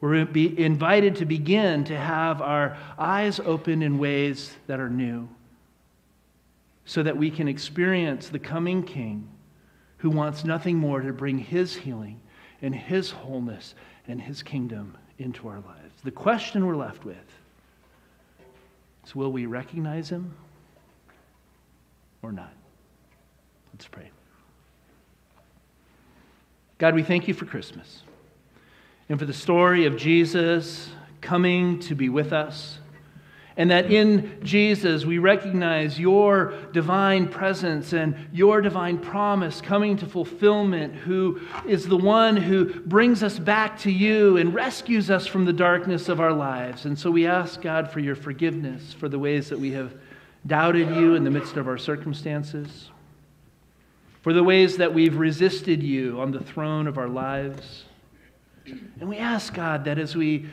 we're 0.00 0.24
be 0.24 0.58
invited 0.62 1.16
to 1.16 1.24
begin 1.24 1.84
to 1.84 1.96
have 1.96 2.42
our 2.42 2.76
eyes 2.98 3.40
open 3.40 3.82
in 3.82 3.98
ways 3.98 4.54
that 4.66 4.78
are 4.78 4.90
new 4.90 5.28
so 6.84 7.02
that 7.02 7.16
we 7.16 7.30
can 7.30 7.48
experience 7.48 8.28
the 8.28 8.38
coming 8.38 8.82
King 8.82 9.28
who 9.98 10.10
wants 10.10 10.44
nothing 10.44 10.76
more 10.76 11.00
to 11.00 11.12
bring 11.12 11.38
his 11.38 11.74
healing 11.74 12.20
and 12.62 12.74
his 12.74 13.10
wholeness 13.10 13.74
and 14.06 14.20
his 14.20 14.42
kingdom 14.42 14.96
into 15.18 15.48
our 15.48 15.60
lives. 15.60 15.94
The 16.04 16.10
question 16.10 16.66
we're 16.66 16.76
left 16.76 17.04
with 17.04 17.16
is 19.04 19.16
will 19.16 19.32
we 19.32 19.46
recognize 19.46 20.10
him 20.10 20.34
or 22.22 22.32
not? 22.32 22.52
Let's 23.72 23.88
pray. 23.88 24.10
God, 26.78 26.94
we 26.94 27.02
thank 27.02 27.26
you 27.26 27.32
for 27.32 27.46
Christmas 27.46 28.02
and 29.08 29.18
for 29.18 29.24
the 29.24 29.32
story 29.32 29.86
of 29.86 29.96
Jesus 29.96 30.88
coming 31.20 31.78
to 31.80 31.94
be 31.94 32.08
with 32.08 32.32
us. 32.32 32.78
And 33.58 33.70
that 33.70 33.90
in 33.90 34.38
Jesus 34.42 35.06
we 35.06 35.16
recognize 35.16 35.98
your 35.98 36.52
divine 36.72 37.28
presence 37.28 37.94
and 37.94 38.14
your 38.30 38.60
divine 38.60 38.98
promise 38.98 39.62
coming 39.62 39.96
to 39.96 40.06
fulfillment, 40.06 40.94
who 40.94 41.40
is 41.66 41.86
the 41.86 41.96
one 41.96 42.36
who 42.36 42.66
brings 42.80 43.22
us 43.22 43.38
back 43.38 43.78
to 43.80 43.90
you 43.90 44.36
and 44.36 44.52
rescues 44.52 45.10
us 45.10 45.26
from 45.26 45.46
the 45.46 45.54
darkness 45.54 46.10
of 46.10 46.20
our 46.20 46.34
lives. 46.34 46.84
And 46.84 46.98
so 46.98 47.10
we 47.10 47.26
ask 47.26 47.62
God 47.62 47.90
for 47.90 48.00
your 48.00 48.14
forgiveness 48.14 48.92
for 48.92 49.08
the 49.08 49.18
ways 49.18 49.48
that 49.48 49.58
we 49.58 49.72
have 49.72 49.94
doubted 50.46 50.94
you 50.94 51.14
in 51.14 51.24
the 51.24 51.30
midst 51.30 51.56
of 51.56 51.66
our 51.66 51.78
circumstances, 51.78 52.90
for 54.20 54.34
the 54.34 54.44
ways 54.44 54.76
that 54.76 54.92
we've 54.92 55.16
resisted 55.16 55.82
you 55.82 56.20
on 56.20 56.30
the 56.30 56.40
throne 56.40 56.86
of 56.86 56.98
our 56.98 57.08
lives. 57.08 57.84
And 59.00 59.08
we 59.08 59.18
ask 59.18 59.54
God 59.54 59.84
that 59.84 59.98
as 59.98 60.16
we 60.16 60.46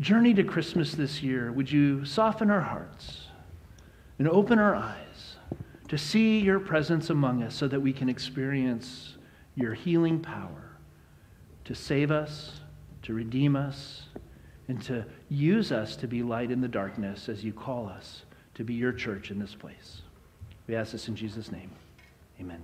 journey 0.00 0.34
to 0.34 0.44
Christmas 0.44 0.92
this 0.92 1.22
year, 1.22 1.52
would 1.52 1.70
you 1.70 2.04
soften 2.04 2.50
our 2.50 2.60
hearts 2.60 3.26
and 4.18 4.28
open 4.28 4.58
our 4.58 4.74
eyes 4.74 5.36
to 5.88 5.98
see 5.98 6.38
your 6.38 6.60
presence 6.60 7.10
among 7.10 7.42
us 7.42 7.54
so 7.54 7.66
that 7.68 7.80
we 7.80 7.92
can 7.92 8.08
experience 8.08 9.16
your 9.54 9.74
healing 9.74 10.20
power 10.20 10.76
to 11.64 11.74
save 11.74 12.10
us, 12.10 12.60
to 13.02 13.14
redeem 13.14 13.56
us, 13.56 14.04
and 14.68 14.80
to 14.82 15.04
use 15.28 15.72
us 15.72 15.96
to 15.96 16.06
be 16.06 16.22
light 16.22 16.50
in 16.50 16.60
the 16.60 16.68
darkness 16.68 17.28
as 17.28 17.42
you 17.42 17.52
call 17.52 17.88
us 17.88 18.22
to 18.54 18.64
be 18.64 18.74
your 18.74 18.92
church 18.92 19.30
in 19.30 19.38
this 19.38 19.54
place. 19.54 20.02
We 20.66 20.76
ask 20.76 20.92
this 20.92 21.08
in 21.08 21.16
Jesus' 21.16 21.50
name. 21.50 21.70
Amen. 22.40 22.62